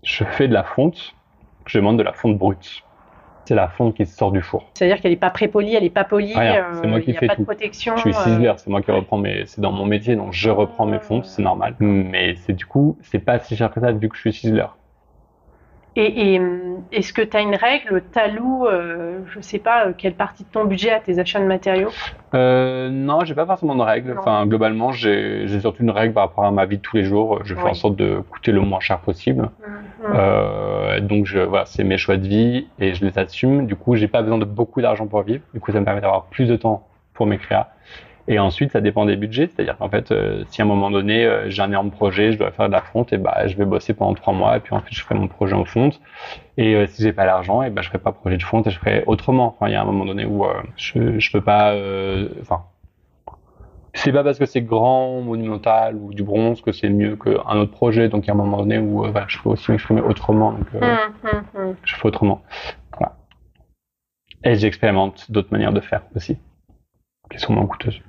[0.02, 1.14] je fais de la fonte,
[1.66, 2.82] je demande de la fonte brute.
[3.50, 4.70] C'est la fonte qui sort du four.
[4.74, 7.00] c'est à dire qu'elle est pas prépolie elle est pas polie Rien, euh, c'est moi
[7.00, 7.40] qui fais pas tout.
[7.40, 10.14] de protection Je suis euh, ciseleur, c'est moi qui reprends mes, c'est dans mon métier,
[10.14, 11.74] donc je reprends mes fontes, c'est normal.
[11.80, 14.76] Mais c'est du coup, c'est pas si cher que ça vu que je suis ciseleur.
[16.00, 16.40] Et,
[16.92, 20.14] est-ce que tu as une règle Tu alloues, euh, je ne sais pas, euh, quelle
[20.14, 21.90] partie de ton budget à tes achats de matériaux?
[22.34, 24.16] Euh, Non, j'ai pas forcément de règle.
[24.18, 27.40] Enfin, globalement, j'ai surtout une règle par rapport à ma vie de tous les jours.
[27.44, 29.42] Je fais en sorte de coûter le moins cher possible.
[29.42, 30.12] Mmh, mmh.
[30.14, 33.66] Euh, donc, je, voilà, c'est mes choix de vie et je les assume.
[33.66, 35.42] Du coup, j'ai pas besoin de beaucoup d'argent pour vivre.
[35.52, 37.68] Du coup, ça me permet d'avoir plus de temps pour mes créas.
[38.30, 39.48] Et ensuite, ça dépend des budgets.
[39.48, 42.38] C'est-à-dire qu'en fait, euh, si à un moment donné, euh, j'ai un énorme projet, je
[42.38, 44.72] dois faire de la fonte, et bah, je vais bosser pendant trois mois, et puis
[44.72, 46.00] ensuite, je ferai mon projet en fonte.
[46.56, 48.70] Et euh, si j'ai pas l'argent, et bah, je ferai pas projet de fonte, et
[48.70, 49.56] je ferai autrement.
[49.56, 51.74] Enfin, il y a un moment donné où je, je peux pas,
[52.40, 52.62] enfin,
[53.94, 57.72] c'est pas parce que c'est grand, monumental ou du bronze que c'est mieux qu'un autre
[57.72, 58.08] projet.
[58.08, 60.52] Donc, il y a un moment donné où bah, je peux aussi m'exprimer autrement.
[60.52, 60.88] Donc, hum,
[61.24, 61.76] hum, hum.
[61.82, 62.42] je fais autrement.
[62.96, 63.16] Voilà.
[64.44, 66.38] Et j'expérimente d'autres manières de faire aussi
[67.30, 68.00] qui sont moins coûteuses.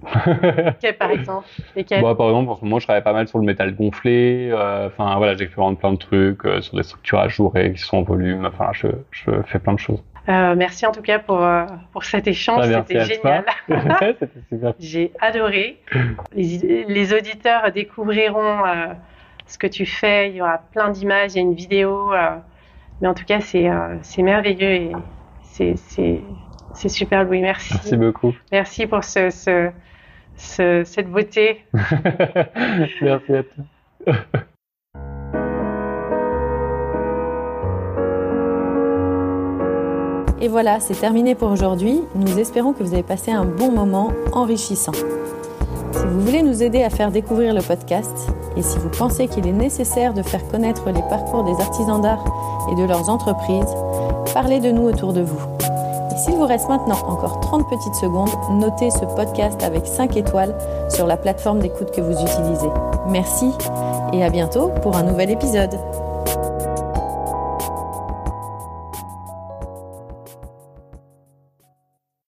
[0.82, 3.46] Quelles par exemple bah, Par exemple, en ce moment, je travaille pas mal sur le
[3.46, 4.50] métal gonflé.
[4.52, 8.04] Euh, enfin, voilà, j'expérimente plein de trucs euh, sur des structures ajourées qui sont en
[8.04, 8.46] volume.
[8.46, 10.04] Enfin, je, je fais plein de choses.
[10.30, 13.44] Euh, merci en tout cas pour, euh, pour cet échange, bah, c'était génial.
[14.80, 15.80] J'ai adoré.
[16.34, 18.94] Les, les, auditeurs découvriront euh,
[19.48, 20.30] ce que tu fais.
[20.30, 22.12] Il y aura plein d'images, il y a une vidéo.
[23.02, 24.92] mais en tout cas, c'est merveilleux et
[25.76, 26.22] c'est
[26.76, 27.42] c'est super, Louis.
[27.42, 27.74] Merci.
[27.74, 28.34] Merci beaucoup.
[28.52, 29.30] Merci pour ce,
[30.36, 31.66] ce, cette beauté.
[31.74, 34.16] Merci à toi.
[40.42, 42.02] Et voilà, c'est terminé pour aujourd'hui.
[42.16, 44.94] Nous espérons que vous avez passé un bon moment enrichissant.
[44.94, 49.46] Si vous voulez nous aider à faire découvrir le podcast et si vous pensez qu'il
[49.46, 52.26] est nécessaire de faire connaître les parcours des artisans d'art
[52.72, 53.76] et de leurs entreprises,
[54.34, 55.40] parlez de nous autour de vous.
[56.24, 60.56] S'il vous reste maintenant encore 30 petites secondes, notez ce podcast avec 5 étoiles
[60.88, 62.70] sur la plateforme d'écoute que vous utilisez.
[63.08, 63.50] Merci
[64.14, 65.80] et à bientôt pour un nouvel épisode.